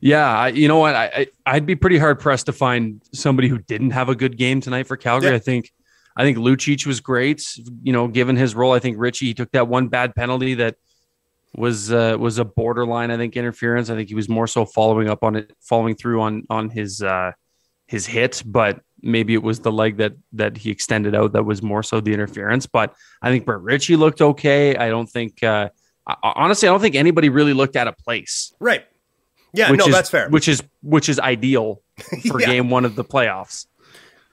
Yeah, 0.00 0.26
I, 0.26 0.48
you 0.48 0.68
know 0.68 0.78
what? 0.78 0.94
I, 0.94 1.06
I 1.06 1.26
I'd 1.46 1.66
be 1.66 1.74
pretty 1.74 1.98
hard 1.98 2.20
pressed 2.20 2.46
to 2.46 2.52
find 2.52 3.02
somebody 3.12 3.48
who 3.48 3.58
didn't 3.58 3.90
have 3.90 4.08
a 4.08 4.14
good 4.14 4.36
game 4.36 4.60
tonight 4.60 4.86
for 4.86 4.96
Calgary. 4.96 5.30
Yeah. 5.30 5.36
I 5.36 5.40
think 5.40 5.72
I 6.16 6.22
think 6.22 6.38
Lucic 6.38 6.86
was 6.86 7.00
great. 7.00 7.44
You 7.82 7.92
know, 7.92 8.08
given 8.08 8.36
his 8.36 8.54
role, 8.54 8.72
I 8.72 8.78
think 8.78 8.96
Ritchie 8.98 9.26
he 9.26 9.34
took 9.34 9.50
that 9.52 9.68
one 9.68 9.88
bad 9.88 10.14
penalty 10.14 10.54
that 10.54 10.76
was 11.54 11.92
uh, 11.92 12.16
was 12.18 12.38
a 12.38 12.44
borderline, 12.44 13.10
I 13.10 13.16
think, 13.16 13.36
interference. 13.36 13.90
I 13.90 13.94
think 13.94 14.08
he 14.08 14.14
was 14.14 14.28
more 14.28 14.46
so 14.46 14.64
following 14.64 15.08
up 15.08 15.22
on 15.22 15.36
it, 15.36 15.52
following 15.60 15.94
through 15.94 16.20
on 16.20 16.44
on 16.50 16.70
his 16.70 17.02
uh, 17.02 17.32
his 17.86 18.06
hit, 18.06 18.42
but 18.44 18.80
maybe 19.02 19.34
it 19.34 19.42
was 19.42 19.60
the 19.60 19.72
leg 19.72 19.96
that 19.98 20.12
that 20.32 20.56
he 20.56 20.70
extended 20.70 21.14
out 21.14 21.32
that 21.32 21.44
was 21.44 21.62
more 21.62 21.82
so 21.82 22.00
the 22.00 22.12
interference. 22.12 22.66
But 22.66 22.94
I 23.22 23.30
think 23.30 23.44
Brett 23.44 23.60
Ritchie 23.60 23.96
looked 23.96 24.20
okay. 24.20 24.76
I 24.76 24.88
don't 24.88 25.08
think 25.08 25.42
uh, 25.42 25.70
honestly, 26.22 26.68
I 26.68 26.72
don't 26.72 26.80
think 26.80 26.94
anybody 26.94 27.28
really 27.28 27.52
looked 27.52 27.76
at 27.76 27.86
a 27.86 27.92
place. 27.92 28.52
Right. 28.60 28.84
Yeah, 29.54 29.70
no, 29.70 29.86
is, 29.86 29.92
that's 29.92 30.10
fair. 30.10 30.28
Which 30.28 30.48
is 30.48 30.62
which 30.82 31.08
is 31.08 31.18
ideal 31.18 31.80
for 32.28 32.40
Yeah. 32.40 32.46
game 32.46 32.70
one 32.70 32.84
of 32.84 32.94
the 32.96 33.04
playoffs. 33.04 33.66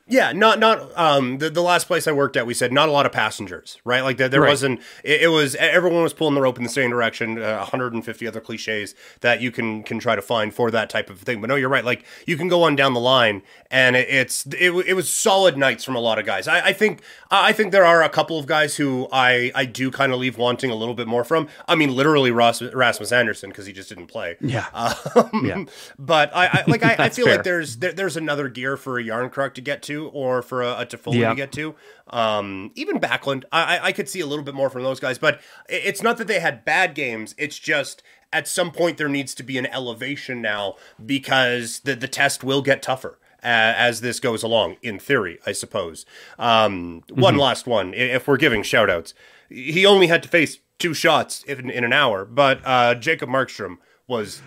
Yeah, 0.08 0.34
not 0.34 0.60
not 0.60 0.96
um 0.96 1.40
the, 1.40 1.50
the 1.50 1.64
last 1.64 1.88
place 1.88 2.08
I 2.08 2.12
worked 2.12 2.38
at, 2.38 2.46
we 2.46 2.54
said 2.54 2.72
not 2.72 2.90
a 2.90 2.92
lot 2.92 3.08
of 3.08 3.12
passengers, 3.12 3.80
right? 3.84 4.02
Like 4.02 4.18
there, 4.18 4.30
there 4.30 4.42
Right. 4.42 4.50
wasn't. 4.50 4.80
It, 5.04 5.24
it 5.24 5.28
was 5.30 5.56
everyone 5.56 6.04
was 6.04 6.14
pulling 6.14 6.36
the 6.36 6.42
rope 6.42 6.58
in 6.58 6.64
the 6.64 6.70
same 6.70 6.92
direction. 6.92 7.42
Uh, 7.42 7.58
150 7.58 8.28
other 8.28 8.40
cliches 8.40 8.94
that 9.22 9.42
you 9.42 9.50
can 9.52 9.82
can 9.82 9.98
try 9.98 10.16
to 10.16 10.22
find 10.22 10.54
for 10.54 10.70
that 10.70 10.92
type 10.92 11.10
of 11.10 11.22
thing. 11.22 11.42
But 11.42 11.48
no, 11.48 11.56
you're 11.56 11.70
right. 11.70 11.84
Like 11.84 12.06
you 12.28 12.38
can 12.38 12.48
go 12.48 12.62
on 12.62 12.76
down 12.76 12.94
the 12.94 13.00
line, 13.00 13.42
and 13.72 13.96
it, 13.96 14.08
it's 14.08 14.46
it, 14.48 14.70
it 14.86 14.94
was 14.94 15.10
solid 15.12 15.58
nights 15.58 15.84
from 15.84 15.96
a 15.96 16.00
lot 16.00 16.20
of 16.20 16.26
guys. 16.28 16.48
I, 16.48 16.68
I 16.68 16.74
think 16.74 17.02
I 17.32 17.52
think 17.52 17.72
there 17.72 17.86
are 17.86 18.04
a 18.04 18.10
couple 18.10 18.38
of 18.38 18.46
guys 18.46 18.76
who 18.76 19.08
I 19.12 19.52
I 19.56 19.66
do 19.66 19.90
kind 19.90 20.12
of 20.14 20.20
leave 20.20 20.38
wanting 20.38 20.70
a 20.70 20.76
little 20.76 20.94
bit 20.94 21.08
more 21.08 21.24
from. 21.24 21.48
I 21.68 21.74
mean, 21.74 21.96
literally 21.96 22.30
Ross, 22.30 22.62
Rasmus 22.62 23.12
Andersson 23.12 23.50
because 23.50 23.66
he 23.66 23.74
just 23.74 23.90
didn't 23.90 24.08
play. 24.08 24.38
Yeah. 24.40 24.68
Um, 24.74 25.46
Yeah. 25.46 25.66
But 25.98 26.30
I, 26.36 26.46
I 26.46 26.64
like 26.68 26.84
I, 26.84 26.96
I 27.06 27.10
feel 27.16 27.26
fair. 27.26 27.38
like 27.38 27.44
there's 27.44 27.78
there, 27.78 27.92
there's 27.94 28.18
another 28.18 28.50
gear 28.50 28.78
for 28.78 29.00
a 29.00 29.04
Jarnkrok 29.04 29.56
to 29.56 29.62
get 29.62 29.82
to 29.84 29.95
or 29.98 30.42
for 30.42 30.62
a, 30.62 30.82
a 30.82 30.86
Toffoli 30.86 31.20
Yeah. 31.20 31.30
to 31.30 31.36
get 31.36 31.52
to. 31.54 31.76
Um, 32.08 32.72
even 32.76 33.00
Backlund, 33.00 33.44
I, 33.52 33.80
I 33.82 33.92
could 33.92 34.08
see 34.10 34.20
a 34.20 34.26
little 34.26 34.44
bit 34.46 34.54
more 34.56 34.70
from 34.70 34.84
those 34.84 35.00
guys. 35.00 35.18
But 35.18 35.42
it's 35.70 36.02
not 36.04 36.18
that 36.18 36.28
they 36.28 36.40
had 36.40 36.66
bad 36.66 36.94
games. 36.96 37.34
It's 37.38 37.58
just 37.60 38.04
at 38.34 38.48
some 38.48 38.72
point 38.72 38.98
there 38.98 39.10
needs 39.10 39.34
to 39.36 39.44
be 39.44 39.58
an 39.58 39.66
elevation 39.68 40.42
now 40.42 40.76
because 41.06 41.80
the 41.82 41.96
the 41.96 42.08
test 42.08 42.44
will 42.44 42.62
get 42.62 42.82
tougher. 42.82 43.20
As 43.48 44.02
this 44.02 44.20
goes 44.20 44.42
along, 44.42 44.78
in 44.82 44.98
theory, 44.98 45.38
I 45.46 45.52
suppose. 45.52 46.04
Um, 46.40 47.04
One 47.14 47.38
last 47.38 47.68
one. 47.68 47.94
If 47.94 48.28
we're 48.28 48.38
giving 48.38 48.64
shout 48.64 48.90
outs, 48.90 49.14
he 49.50 49.86
only 49.86 50.08
had 50.08 50.24
to 50.24 50.30
face 50.30 50.58
two 50.80 50.96
shots 50.96 51.44
in, 51.44 51.70
in 51.70 51.84
an 51.84 51.94
hour, 51.94 52.26
but 52.26 52.60
uh, 52.66 52.96
Jacob 52.96 53.30
Markstrom 53.30 53.78
was 54.08 54.42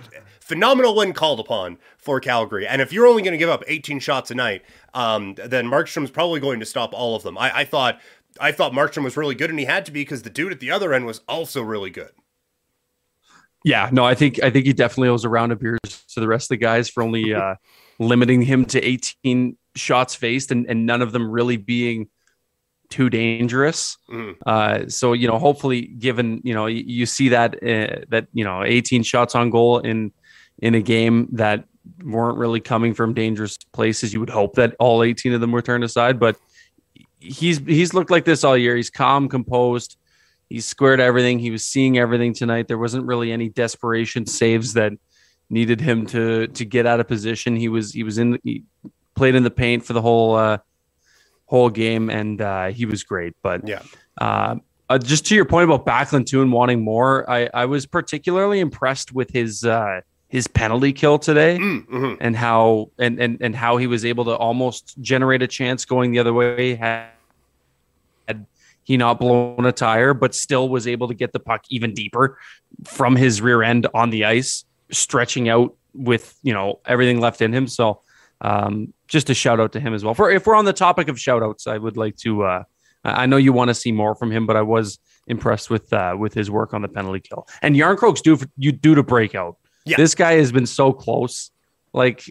phenomenal 0.48 0.94
when 0.94 1.12
called 1.12 1.38
upon 1.38 1.76
for 1.98 2.20
Calgary. 2.20 2.66
And 2.66 2.80
if 2.80 2.90
you're 2.90 3.06
only 3.06 3.22
going 3.22 3.32
to 3.32 3.38
give 3.38 3.50
up 3.50 3.62
18 3.66 4.00
shots 4.00 4.30
a 4.30 4.34
night, 4.34 4.62
um, 4.94 5.34
then 5.34 5.66
Markstrom's 5.66 6.10
probably 6.10 6.40
going 6.40 6.58
to 6.60 6.66
stop 6.66 6.94
all 6.94 7.14
of 7.14 7.22
them. 7.22 7.36
I, 7.36 7.58
I 7.58 7.64
thought 7.64 8.00
I 8.40 8.52
thought 8.52 8.72
Markstrom 8.72 9.04
was 9.04 9.16
really 9.16 9.34
good, 9.34 9.50
and 9.50 9.58
he 9.58 9.66
had 9.66 9.84
to 9.86 9.92
be 9.92 10.00
because 10.00 10.22
the 10.22 10.30
dude 10.30 10.52
at 10.52 10.60
the 10.60 10.70
other 10.70 10.94
end 10.94 11.04
was 11.06 11.20
also 11.28 11.62
really 11.62 11.90
good. 11.90 12.10
Yeah, 13.64 13.90
no, 13.92 14.04
I 14.04 14.14
think 14.14 14.42
I 14.42 14.50
think 14.50 14.64
he 14.66 14.72
definitely 14.72 15.10
owes 15.10 15.24
a 15.24 15.28
round 15.28 15.52
of 15.52 15.60
beers 15.60 15.78
to 16.14 16.20
the 16.20 16.28
rest 16.28 16.46
of 16.46 16.50
the 16.50 16.56
guys 16.56 16.88
for 16.88 17.02
only 17.02 17.34
uh, 17.34 17.56
limiting 17.98 18.40
him 18.40 18.64
to 18.66 18.82
18 18.82 19.56
shots 19.74 20.14
faced 20.14 20.50
and, 20.50 20.66
and 20.66 20.86
none 20.86 21.02
of 21.02 21.12
them 21.12 21.30
really 21.30 21.56
being 21.56 22.08
too 22.88 23.10
dangerous. 23.10 23.98
Mhm. 24.08 24.36
Uh, 24.46 24.88
so 24.88 25.12
you 25.12 25.28
know, 25.28 25.38
hopefully, 25.38 25.82
given 25.82 26.40
you 26.42 26.54
know 26.54 26.66
you, 26.66 26.84
you 26.86 27.06
see 27.06 27.28
that 27.30 27.56
uh, 27.56 28.04
that 28.08 28.28
you 28.32 28.44
know 28.44 28.64
18 28.64 29.02
shots 29.02 29.34
on 29.34 29.50
goal 29.50 29.80
in 29.80 30.12
in 30.58 30.74
a 30.74 30.80
game 30.80 31.28
that 31.32 31.64
weren't 32.04 32.38
really 32.38 32.60
coming 32.60 32.94
from 32.94 33.14
dangerous 33.14 33.56
places, 33.72 34.12
you 34.12 34.20
would 34.20 34.30
hope 34.30 34.54
that 34.54 34.74
all 34.78 35.02
18 35.02 35.32
of 35.32 35.40
them 35.40 35.52
were 35.52 35.62
turned 35.62 35.84
aside. 35.84 36.18
But 36.18 36.36
he's 37.20 37.58
he's 37.58 37.94
looked 37.94 38.10
like 38.10 38.24
this 38.24 38.44
all 38.44 38.56
year. 38.56 38.76
He's 38.76 38.90
calm, 38.90 39.28
composed. 39.28 39.96
He 40.48 40.60
squared 40.60 41.00
everything. 41.00 41.38
He 41.38 41.50
was 41.50 41.64
seeing 41.64 41.98
everything 41.98 42.32
tonight. 42.32 42.68
There 42.68 42.78
wasn't 42.78 43.06
really 43.06 43.32
any 43.32 43.48
desperation 43.48 44.26
saves 44.26 44.72
that 44.74 44.92
needed 45.50 45.80
him 45.80 46.06
to 46.06 46.46
to 46.48 46.64
get 46.64 46.86
out 46.86 47.00
of 47.00 47.08
position. 47.08 47.56
He 47.56 47.68
was 47.68 47.92
he 47.92 48.02
was 48.02 48.18
in 48.18 48.38
he 48.44 48.64
played 49.14 49.34
in 49.34 49.42
the 49.42 49.50
paint 49.50 49.84
for 49.84 49.92
the 49.92 50.02
whole 50.02 50.34
uh, 50.36 50.58
whole 51.46 51.70
game, 51.70 52.10
and 52.10 52.40
uh, 52.40 52.68
he 52.68 52.86
was 52.86 53.02
great. 53.02 53.34
But 53.42 53.66
Yeah. 53.66 53.82
uh, 54.20 54.56
uh, 54.90 54.98
just 54.98 55.26
to 55.26 55.34
your 55.34 55.44
point 55.44 55.64
about 55.70 55.84
Backlund 55.84 56.26
too 56.26 56.40
and 56.40 56.50
wanting 56.52 56.82
more, 56.82 57.28
I, 57.30 57.50
I 57.52 57.64
was 57.66 57.84
particularly 57.84 58.60
impressed 58.60 59.12
with 59.12 59.30
his 59.30 59.64
uh, 59.64 60.00
his 60.28 60.46
penalty 60.46 60.92
kill 60.92 61.18
today 61.18 61.58
Mm-hmm. 61.58 62.14
and 62.20 62.36
how 62.36 62.90
and, 62.98 63.18
and 63.18 63.38
and 63.40 63.56
how 63.56 63.78
he 63.78 63.86
was 63.86 64.04
able 64.04 64.24
to 64.26 64.36
almost 64.36 65.00
generate 65.00 65.42
a 65.42 65.46
chance 65.46 65.84
going 65.84 66.12
the 66.12 66.18
other 66.18 66.32
way 66.34 66.74
had, 66.74 67.08
had 68.26 68.46
he 68.84 68.96
not 68.96 69.18
blown 69.20 69.64
a 69.64 69.72
tire, 69.72 70.14
but 70.14 70.34
still 70.34 70.68
was 70.68 70.86
able 70.86 71.08
to 71.08 71.14
get 71.14 71.32
the 71.32 71.40
puck 71.40 71.64
even 71.70 71.94
deeper 71.94 72.38
from 72.84 73.16
his 73.16 73.40
rear 73.40 73.62
end 73.62 73.86
on 73.94 74.10
the 74.10 74.24
ice, 74.24 74.64
stretching 74.90 75.48
out 75.48 75.74
with 75.94 76.38
you 76.42 76.52
know 76.52 76.80
everything 76.84 77.20
left 77.20 77.40
in 77.40 77.52
him. 77.52 77.66
So 77.66 78.02
um, 78.40 78.92
just 79.06 79.30
a 79.30 79.34
shout 79.34 79.60
out 79.60 79.72
to 79.72 79.80
him 79.80 79.94
as 79.94 80.04
well. 80.04 80.14
For 80.14 80.30
if 80.30 80.46
we're 80.46 80.54
on 80.56 80.64
the 80.64 80.72
topic 80.72 81.08
of 81.08 81.18
shout 81.18 81.42
outs, 81.42 81.66
I 81.66 81.78
would 81.78 81.96
like 81.96 82.16
to. 82.18 82.44
Uh, 82.44 82.64
I 83.04 83.22
I 83.22 83.26
know 83.26 83.36
you 83.38 83.52
want 83.52 83.68
to 83.68 83.74
see 83.74 83.92
more 83.92 84.14
from 84.14 84.30
him, 84.30 84.46
but 84.46 84.56
I 84.56 84.62
was 84.62 84.98
impressed 85.26 85.70
with 85.70 85.90
uh, 85.92 86.16
with 86.18 86.34
his 86.34 86.50
work 86.50 86.74
on 86.74 86.82
the 86.82 86.88
penalty 86.88 87.20
kill. 87.20 87.46
And 87.62 87.74
Jarnkrok's 87.76 88.20
due 88.20 88.36
for, 88.36 88.46
you 88.56 88.72
due 88.72 88.94
to 88.94 89.02
break 89.02 89.34
out. 89.34 89.56
Yeah. 89.88 89.96
This 89.96 90.14
guy 90.14 90.34
has 90.34 90.52
been 90.52 90.66
so 90.66 90.92
close. 90.92 91.50
Like 91.92 92.22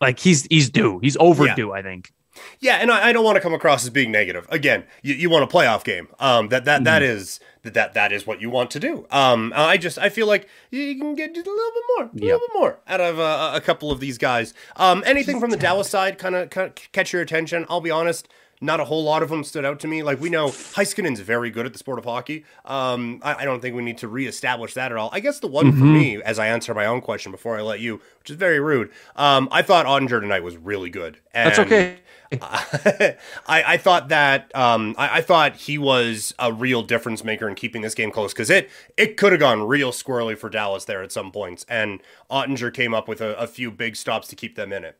like 0.00 0.18
he's 0.18 0.44
he's 0.46 0.70
due. 0.70 0.98
He's 1.00 1.16
overdue, 1.18 1.72
I 1.72 1.82
think. 1.82 2.12
Yeah, 2.58 2.76
and 2.78 2.90
I, 2.90 3.08
I 3.10 3.12
don't 3.12 3.24
want 3.24 3.36
to 3.36 3.40
come 3.40 3.54
across 3.54 3.84
as 3.84 3.90
being 3.90 4.10
negative. 4.10 4.44
Again, 4.50 4.82
you, 5.02 5.14
you 5.14 5.30
want 5.30 5.44
a 5.44 5.46
playoff 5.46 5.84
game. 5.84 6.08
Um, 6.18 6.48
that 6.48 6.64
that 6.64 6.82
that 6.82 7.00
is 7.02 7.38
that 7.62 7.94
that 7.94 8.10
is 8.12 8.26
what 8.26 8.40
you 8.40 8.50
want 8.50 8.72
to 8.72 8.80
do. 8.80 9.06
Um, 9.12 9.52
I 9.54 9.76
just 9.76 9.98
I 9.98 10.08
feel 10.08 10.26
like 10.26 10.48
you 10.72 10.98
can 10.98 11.14
get 11.14 11.30
a 11.30 11.34
little 11.34 11.44
bit 11.44 11.82
more, 11.96 12.04
a 12.06 12.10
Yeah. 12.14 12.32
little 12.32 12.40
bit 12.48 12.50
more 12.58 12.78
out 12.88 13.00
of 13.00 13.20
uh, 13.20 13.52
a 13.54 13.60
couple 13.60 13.92
of 13.92 14.00
these 14.00 14.18
guys. 14.18 14.52
Um, 14.76 15.04
anything 15.06 15.38
from 15.38 15.50
the 15.50 15.56
Dallas 15.56 15.88
side 15.88 16.18
kind 16.18 16.34
of 16.34 16.50
catch 16.50 17.12
your 17.12 17.22
attention? 17.22 17.66
I'll 17.68 17.80
be 17.80 17.92
honest. 17.92 18.28
Not 18.64 18.80
a 18.80 18.84
whole 18.84 19.04
lot 19.04 19.22
of 19.22 19.28
them 19.28 19.44
stood 19.44 19.64
out 19.64 19.78
to 19.80 19.88
me. 19.88 20.02
Like 20.02 20.20
we 20.20 20.30
know, 20.30 20.48
Heiskanen's 20.48 21.20
very 21.20 21.50
good 21.50 21.66
at 21.66 21.72
the 21.72 21.78
sport 21.78 21.98
of 21.98 22.04
hockey. 22.04 22.44
Um, 22.64 23.20
I, 23.22 23.34
I 23.34 23.44
don't 23.44 23.60
think 23.60 23.76
we 23.76 23.82
need 23.82 23.98
to 23.98 24.08
reestablish 24.08 24.72
that 24.74 24.90
at 24.90 24.96
all. 24.96 25.10
I 25.12 25.20
guess 25.20 25.38
the 25.38 25.48
one 25.48 25.72
for 25.72 25.84
me, 25.84 26.22
as 26.22 26.38
I 26.38 26.46
answer 26.46 26.72
my 26.72 26.86
own 26.86 27.00
question 27.02 27.30
before 27.30 27.58
I 27.58 27.62
let 27.62 27.80
you, 27.80 28.00
which 28.18 28.30
is 28.30 28.36
very 28.36 28.60
rude. 28.60 28.90
Um, 29.16 29.48
I 29.52 29.60
thought 29.62 29.84
Oettinger 29.84 30.20
tonight 30.20 30.42
was 30.42 30.56
really 30.56 30.88
good. 30.88 31.18
That's 31.34 31.58
okay. 31.58 31.98
I, 32.40 33.16
I 33.46 33.76
thought 33.76 34.08
that 34.08 34.50
um, 34.56 34.94
I, 34.96 35.18
I 35.18 35.20
thought 35.20 35.56
he 35.56 35.76
was 35.78 36.34
a 36.38 36.52
real 36.52 36.82
difference 36.82 37.22
maker 37.22 37.48
in 37.48 37.54
keeping 37.54 37.82
this 37.82 37.94
game 37.94 38.10
close 38.10 38.32
because 38.32 38.50
it 38.50 38.70
it 38.96 39.16
could 39.16 39.32
have 39.32 39.40
gone 39.40 39.62
real 39.62 39.92
squirrely 39.92 40.36
for 40.36 40.48
Dallas 40.48 40.84
there 40.86 41.02
at 41.02 41.12
some 41.12 41.30
points, 41.30 41.66
and 41.68 42.02
Oettinger 42.30 42.72
came 42.72 42.94
up 42.94 43.08
with 43.08 43.20
a, 43.20 43.36
a 43.36 43.46
few 43.46 43.70
big 43.70 43.94
stops 43.94 44.26
to 44.28 44.36
keep 44.36 44.56
them 44.56 44.72
in 44.72 44.84
it. 44.84 44.98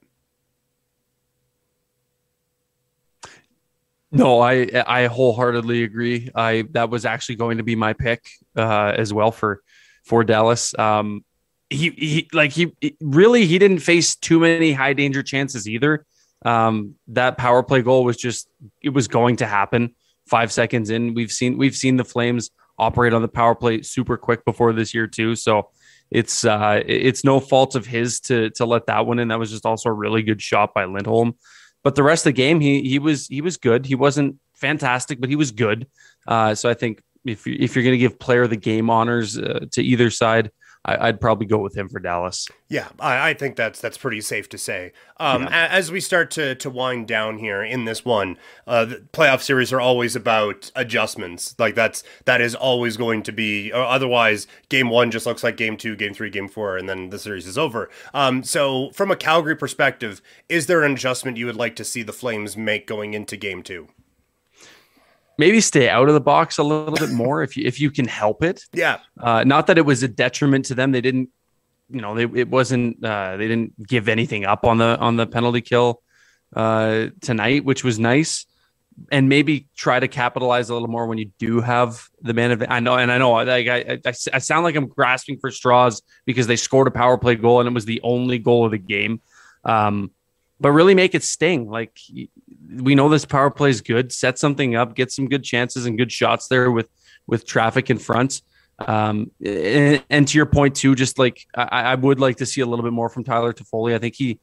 No, 4.15 4.41
I 4.41 4.71
I 4.87 5.07
wholeheartedly 5.07 5.83
agree. 5.83 6.31
I 6.35 6.65
that 6.71 6.89
was 6.89 7.05
actually 7.05 7.35
going 7.35 7.59
to 7.59 7.65
be 7.65 7.75
my 7.75 7.93
pick 7.93 8.29
uh, 8.57 8.93
as 8.97 9.13
well 9.13 9.33
for 9.33 9.61
for 10.05 10.23
Dallas. 10.23 10.73
Um, 10.79 11.25
he 11.69 11.91
he 11.91 12.29
like 12.33 12.53
he 12.53 12.73
really 13.01 13.45
he 13.47 13.59
didn't 13.59 13.81
face 13.81 14.15
too 14.15 14.39
many 14.39 14.73
high 14.73 14.93
danger 14.93 15.23
chances 15.23 15.69
either. 15.69 16.07
Um, 16.45 16.95
that 17.09 17.39
power 17.39 17.65
play 17.65 17.83
goal 17.83 18.05
was 18.05 18.17
just 18.17 18.49
it 18.83 18.91
was 18.91 19.09
going 19.09 19.37
to 19.37 19.47
happen. 19.47 19.95
Five 20.27 20.53
seconds 20.53 20.91
in, 20.91 21.15
we've 21.15 21.33
seen 21.33 21.59
we've 21.59 21.75
seen 21.75 21.97
the 21.97 22.05
Flames 22.05 22.51
operate 22.79 23.15
on 23.15 23.23
the 23.23 23.29
power 23.29 23.55
play 23.55 23.83
super 23.83 24.17
quick 24.17 24.45
before 24.45 24.73
this 24.73 24.95
year 24.95 25.09
too. 25.09 25.35
So 25.35 25.71
it's 26.13 26.45
uh 26.45 26.83
it's 26.87 27.25
no 27.25 27.41
fault 27.41 27.75
of 27.75 27.85
his 27.85 28.21
to 28.21 28.51
to 28.51 28.65
let 28.65 28.87
that 28.87 29.07
one 29.07 29.19
in. 29.19 29.29
That 29.29 29.41
was 29.41 29.51
just 29.51 29.67
also 29.67 29.89
a 29.89 29.93
really 29.93 30.23
good 30.23 30.41
shot 30.41 30.73
by 30.73 30.85
Lindholm. 30.85 31.35
But 31.85 31.95
the 31.95 32.03
rest 32.03 32.27
of 32.27 32.31
the 32.31 32.43
game, 32.43 32.61
he 32.61 32.83
he 32.83 32.99
was 32.99 33.29
he 33.29 33.41
was 33.41 33.57
good. 33.57 33.87
He 33.87 33.95
wasn't 33.95 34.41
fantastic, 34.55 35.21
but 35.21 35.29
he 35.29 35.37
was 35.37 35.53
good. 35.53 35.87
Uh, 36.27 36.55
so 36.55 36.69
I 36.69 36.75
think 36.75 37.03
if 37.25 37.47
you, 37.47 37.57
if 37.61 37.77
you're 37.77 37.85
going 37.85 37.93
to 37.95 37.99
give 37.99 38.19
player 38.19 38.43
of 38.43 38.51
the 38.51 38.57
game 38.57 38.91
honors 38.91 39.39
uh, 39.39 39.67
to 39.73 39.83
either 39.83 40.11
side, 40.11 40.51
I, 40.85 41.09
I'd 41.09 41.21
probably 41.21 41.47
go 41.47 41.59
with 41.59 41.77
him 41.77 41.89
for 41.89 41.99
Dallas. 41.99 42.49
Yeah, 42.69 42.89
I, 43.01 43.31
I 43.31 43.35
think 43.35 43.57
that's 43.57 43.81
that's 43.81 43.97
pretty 43.97 44.21
safe 44.21 44.49
to 44.51 44.59
say. 44.59 44.93
Um, 45.19 45.45
a- 45.47 45.51
As 45.51 45.91
we 45.91 46.01
start 46.01 46.31
to 46.33 46.55
to 46.57 46.69
wind 46.71 47.09
down 47.09 47.39
here 47.39 47.63
in 47.63 47.85
this 47.85 48.05
one, 48.05 48.37
uh, 48.67 48.85
the 48.85 48.97
playoff 49.13 49.41
series 49.41 49.73
are 49.73 49.81
always 49.81 50.15
about 50.15 50.71
adjustments. 50.77 51.55
Like 51.59 51.75
that's 51.75 52.05
that 52.27 52.41
is 52.41 52.55
always 52.55 52.97
going 52.97 53.23
to 53.25 53.33
be. 53.33 53.73
Or 53.73 53.83
otherwise, 53.83 54.47
game 54.69 54.91
one 54.91 55.11
just 55.11 55.27
looks 55.27 55.43
like 55.43 55.57
game 55.57 55.77
two, 55.77 55.97
game 55.97 56.15
three, 56.15 56.31
game 56.31 56.49
four, 56.49 56.77
and 56.77 56.89
then 56.89 57.11
the 57.11 57.19
series 57.19 57.47
is 57.47 57.57
over. 57.59 57.89
Um, 58.13 58.43
so, 58.43 58.91
from 58.91 59.11
a 59.11 59.17
Calgary 59.17 59.57
perspective, 59.57 60.21
is 60.49 60.67
there 60.67 60.83
an 60.83 60.93
adjustment 60.93 61.37
you 61.37 61.47
would 61.47 61.57
like 61.57 61.77
to 61.77 61.85
see 61.85 62.03
the 62.03 62.13
Flames 62.13 62.57
make 62.57 62.87
going 62.87 63.15
into 63.15 63.37
game 63.37 63.63
two? 63.63 63.89
Maybe 65.39 65.61
stay 65.61 65.89
out 65.89 66.09
of 66.09 66.15
the 66.15 66.21
box 66.21 66.59
a 66.59 66.63
little 66.63 66.95
bit 66.95 67.11
more 67.11 67.43
if 67.43 67.57
you 67.57 67.67
if 67.67 67.81
you 67.81 67.91
can 67.91 68.07
help 68.07 68.43
it. 68.45 68.63
Yeah, 68.73 68.99
Uh, 69.19 69.45
not 69.45 69.67
that 69.67 69.79
it 69.79 69.85
was 69.87 70.03
a 70.03 70.09
detriment 70.09 70.67
to 70.67 70.75
them. 70.75 70.93
They 70.93 71.01
didn't, 71.01 71.31
you 71.91 72.01
know, 72.01 72.15
they, 72.15 72.41
it 72.41 72.49
wasn't. 72.49 73.05
Uh, 73.05 73.37
they 73.37 73.49
didn't 73.49 73.87
give 73.87 74.09
anything 74.09 74.45
up 74.45 74.65
on 74.65 74.79
the 74.79 74.97
on 74.99 75.17
the 75.17 75.27
penalty 75.27 75.61
kill 75.61 76.03
uh, 76.55 77.07
tonight, 77.21 77.65
which 77.65 77.83
was 77.85 77.99
nice. 77.99 78.47
and 79.11 79.29
maybe 79.29 79.67
try 79.77 79.99
to 79.99 80.07
capitalize 80.07 80.71
a 80.71 80.73
little 80.73 80.89
more 80.89 81.07
when 81.09 81.19
you 81.19 81.31
do 81.39 81.61
have 81.61 82.09
the 82.23 82.33
man 82.33 82.53
of 82.53 82.63
I 82.69 82.79
know 82.79 82.95
and 82.95 83.11
I 83.11 83.19
know 83.19 83.33
like 83.33 83.67
I, 83.67 83.99
I, 84.07 84.15
I 84.33 84.39
sound 84.39 84.63
like 84.65 84.77
I'm 84.77 84.87
grasping 84.87 85.39
for 85.41 85.51
straws 85.51 86.01
because 86.27 86.47
they 86.47 86.57
scored 86.57 86.87
a 86.87 86.93
power 86.93 87.19
play 87.19 87.35
goal 87.35 87.59
and 87.59 87.69
it 87.69 87.75
was 87.75 87.87
the 87.87 88.01
only 88.05 88.39
goal 88.39 88.65
of 88.65 88.71
the 88.71 88.79
game. 88.79 89.21
Um, 89.65 90.13
but 90.61 90.71
really 90.71 90.95
make 90.95 91.15
it 91.17 91.25
sting. 91.25 91.69
Like 91.69 91.99
we 92.81 92.95
know 92.95 93.09
this 93.09 93.25
power 93.25 93.51
play 93.51 93.71
is 93.71 93.81
good. 93.81 94.13
Set 94.13 94.39
something 94.39 94.77
up, 94.77 94.95
get 94.95 95.13
some 95.13 95.29
good 95.29 95.45
chances 95.45 95.87
and 95.87 95.99
good 95.99 96.13
shots 96.13 96.49
there 96.49 96.71
with 96.71 96.89
with 97.27 97.47
traffic 97.47 97.91
in 97.91 97.99
front. 97.99 98.43
Um, 98.79 99.31
and, 99.45 100.03
and, 100.11 100.27
to 100.27 100.37
your 100.37 100.47
point 100.47 100.75
too, 100.75 100.97
just 100.97 101.17
like 101.19 101.47
I, 101.55 101.83
I, 101.83 101.95
would 101.95 102.19
like 102.19 102.39
to 102.39 102.47
see 102.47 102.61
a 102.61 102.67
little 102.67 102.83
bit 102.83 102.93
more 102.93 103.09
from 103.09 103.23
Tyler 103.23 103.53
Toffoli. 103.53 103.95
I 103.95 103.99
think 103.99 104.17
he 104.17 104.41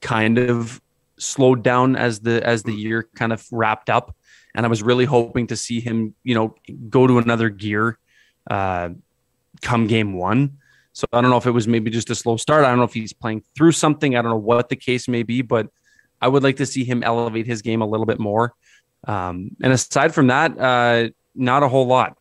kind 0.00 0.38
of 0.38 0.80
slowed 1.18 1.64
down 1.64 1.96
as 1.96 2.20
the 2.20 2.46
as 2.46 2.62
the 2.62 2.72
year 2.72 3.08
kind 3.16 3.32
of 3.32 3.44
wrapped 3.50 3.90
up, 3.90 4.14
and 4.54 4.64
I 4.64 4.68
was 4.68 4.84
really 4.84 5.04
hoping 5.04 5.48
to 5.48 5.56
see 5.56 5.80
him, 5.80 6.14
you 6.22 6.36
know, 6.36 6.54
go 6.88 7.08
to 7.08 7.18
another 7.18 7.48
gear 7.48 7.98
uh, 8.48 8.90
come 9.60 9.86
game 9.86 10.14
one. 10.14 10.58
So 10.92 11.06
I 11.12 11.20
don't 11.20 11.30
know 11.30 11.38
if 11.38 11.46
it 11.46 11.52
was 11.52 11.66
maybe 11.66 11.90
just 11.90 12.10
a 12.10 12.14
slow 12.14 12.36
start. 12.36 12.64
I 12.64 12.68
don't 12.68 12.78
know 12.78 12.84
if 12.84 12.94
he's 12.94 13.12
playing 13.12 13.42
through 13.56 13.72
something. 13.72 14.14
I 14.14 14.22
don't 14.22 14.30
know 14.30 14.36
what 14.36 14.68
the 14.68 14.76
case 14.76 15.08
may 15.08 15.22
be, 15.22 15.42
but 15.42 15.68
I 16.22 16.28
would 16.28 16.42
like 16.42 16.56
to 16.56 16.66
see 16.66 16.84
him 16.84 17.02
elevate 17.02 17.46
his 17.46 17.60
game 17.60 17.82
a 17.82 17.86
little 17.86 18.06
bit 18.06 18.18
more. 18.18 18.54
Um, 19.06 19.50
and 19.62 19.72
aside 19.72 20.14
from 20.14 20.28
that, 20.28 20.58
uh, 20.58 21.10
not 21.34 21.62
a 21.62 21.68
whole 21.68 21.86
lot. 21.86 22.16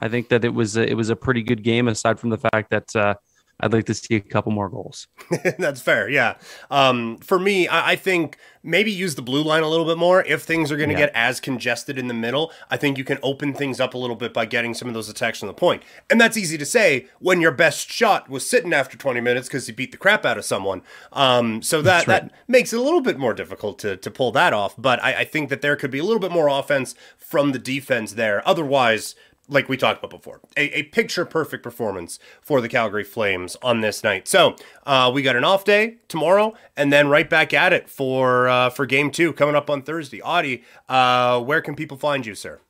I 0.00 0.08
think 0.08 0.30
that 0.30 0.44
it 0.44 0.54
was 0.54 0.76
a, 0.76 0.88
it 0.88 0.94
was 0.94 1.10
a 1.10 1.16
pretty 1.16 1.42
good 1.42 1.62
game. 1.62 1.86
Aside 1.88 2.18
from 2.18 2.30
the 2.30 2.38
fact 2.38 2.70
that 2.70 2.96
uh, 2.96 3.14
I'd 3.58 3.72
like 3.72 3.86
to 3.86 3.94
see 3.94 4.16
a 4.16 4.20
couple 4.20 4.52
more 4.52 4.68
goals. 4.68 5.06
That's 5.58 5.80
fair. 5.80 6.10
Yeah. 6.10 6.34
Um, 6.70 7.16
for 7.18 7.38
me, 7.38 7.66
I, 7.66 7.92
I, 7.92 7.96
think 7.96 8.36
maybe 8.62 8.90
use 8.90 9.14
the 9.14 9.22
blue 9.22 9.42
line 9.42 9.62
a 9.62 9.68
little 9.68 9.86
bit 9.86 9.96
more. 9.96 10.22
If 10.24 10.42
things 10.42 10.70
are 10.70 10.76
going 10.76 10.90
to 10.90 10.94
yeah. 10.94 11.06
get 11.06 11.12
as 11.14 11.40
congested 11.40 11.96
in 11.96 12.06
the 12.06 12.14
middle, 12.14 12.52
I 12.70 12.76
think 12.76 12.98
you 12.98 13.04
can 13.04 13.18
open 13.22 13.54
things 13.54 13.80
up 13.80 13.94
a 13.94 13.98
little 13.98 14.16
bit 14.16 14.34
by 14.34 14.44
getting 14.44 14.74
some 14.74 14.88
of 14.88 14.94
those 14.94 15.08
attacks 15.08 15.42
on 15.42 15.46
the 15.46 15.54
point. 15.54 15.82
And 16.10 16.20
that's 16.20 16.36
easy 16.36 16.58
to 16.58 16.66
say 16.66 17.06
when 17.18 17.40
your 17.40 17.50
best 17.50 17.90
shot 17.90 18.28
was 18.28 18.48
sitting 18.48 18.74
after 18.74 18.98
20 18.98 19.22
minutes 19.22 19.48
because 19.48 19.66
you 19.68 19.74
beat 19.74 19.90
the 19.90 19.96
crap 19.96 20.26
out 20.26 20.36
of 20.36 20.44
someone. 20.44 20.82
Um, 21.12 21.62
so 21.62 21.80
that, 21.80 22.06
right. 22.06 22.24
that 22.24 22.32
makes 22.46 22.74
it 22.74 22.78
a 22.78 22.82
little 22.82 23.00
bit 23.00 23.18
more 23.18 23.32
difficult 23.32 23.78
to, 23.78 23.96
to 23.96 24.10
pull 24.10 24.32
that 24.32 24.52
off. 24.52 24.74
But 24.76 25.02
I, 25.02 25.20
I 25.20 25.24
think 25.24 25.48
that 25.48 25.62
there 25.62 25.76
could 25.76 25.90
be 25.90 25.98
a 25.98 26.04
little 26.04 26.20
bit 26.20 26.32
more 26.32 26.48
offense 26.48 26.94
from 27.16 27.52
the 27.52 27.58
defense 27.58 28.12
there. 28.12 28.46
Otherwise, 28.46 29.14
like 29.48 29.68
we 29.68 29.76
talked 29.76 29.98
about 30.02 30.10
before, 30.10 30.40
a, 30.56 30.78
a 30.78 30.82
picture 30.84 31.24
perfect 31.24 31.62
performance 31.62 32.18
for 32.40 32.60
the 32.60 32.68
Calgary 32.68 33.04
Flames 33.04 33.56
on 33.62 33.80
this 33.80 34.02
night. 34.02 34.26
So 34.28 34.56
uh, 34.86 35.10
we 35.14 35.22
got 35.22 35.36
an 35.36 35.44
off 35.44 35.64
day 35.64 35.96
tomorrow, 36.08 36.54
and 36.76 36.92
then 36.92 37.08
right 37.08 37.28
back 37.28 37.54
at 37.54 37.72
it 37.72 37.88
for 37.88 38.48
uh, 38.48 38.70
for 38.70 38.86
game 38.86 39.10
two 39.10 39.32
coming 39.32 39.54
up 39.54 39.70
on 39.70 39.82
Thursday. 39.82 40.20
Auddie, 40.20 40.62
uh, 40.88 41.40
where 41.40 41.60
can 41.60 41.76
people 41.76 41.96
find 41.96 42.26
you, 42.26 42.34
sir? 42.34 42.60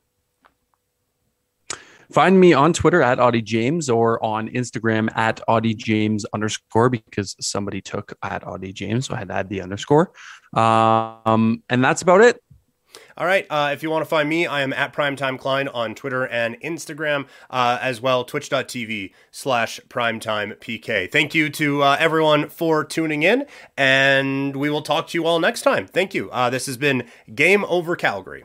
Find 2.12 2.38
me 2.38 2.52
on 2.52 2.72
Twitter 2.72 3.02
at 3.02 3.18
Auddie 3.18 3.42
James 3.42 3.90
or 3.90 4.22
on 4.24 4.48
Instagram 4.50 5.08
at 5.16 5.40
Auddie 5.48 5.76
James 5.76 6.24
underscore 6.32 6.88
because 6.88 7.34
somebody 7.40 7.80
took 7.80 8.16
at 8.22 8.42
Auddie 8.44 8.72
James, 8.72 9.06
so 9.06 9.14
I 9.14 9.18
had 9.18 9.28
to 9.28 9.34
add 9.34 9.48
the 9.48 9.60
underscore. 9.60 10.12
Um, 10.54 11.62
and 11.68 11.82
that's 11.82 12.02
about 12.02 12.20
it. 12.20 12.40
All 13.18 13.26
right. 13.26 13.46
Uh, 13.48 13.70
if 13.72 13.82
you 13.82 13.90
want 13.90 14.02
to 14.02 14.08
find 14.08 14.28
me, 14.28 14.46
I 14.46 14.62
am 14.62 14.72
at 14.72 14.92
Primetime 14.92 15.38
Klein 15.38 15.68
on 15.68 15.94
Twitter 15.94 16.26
and 16.26 16.60
Instagram, 16.60 17.26
uh, 17.50 17.78
as 17.80 18.00
well, 18.00 18.24
twitch.tv 18.24 19.12
slash 19.30 19.80
primetimepk. 19.88 21.10
Thank 21.12 21.34
you 21.34 21.50
to 21.50 21.82
uh, 21.82 21.96
everyone 21.98 22.48
for 22.48 22.84
tuning 22.84 23.22
in, 23.22 23.46
and 23.76 24.56
we 24.56 24.70
will 24.70 24.82
talk 24.82 25.08
to 25.08 25.18
you 25.18 25.26
all 25.26 25.38
next 25.38 25.62
time. 25.62 25.86
Thank 25.86 26.14
you. 26.14 26.30
Uh, 26.30 26.50
this 26.50 26.66
has 26.66 26.76
been 26.76 27.06
Game 27.34 27.64
Over 27.64 27.96
Calgary. 27.96 28.44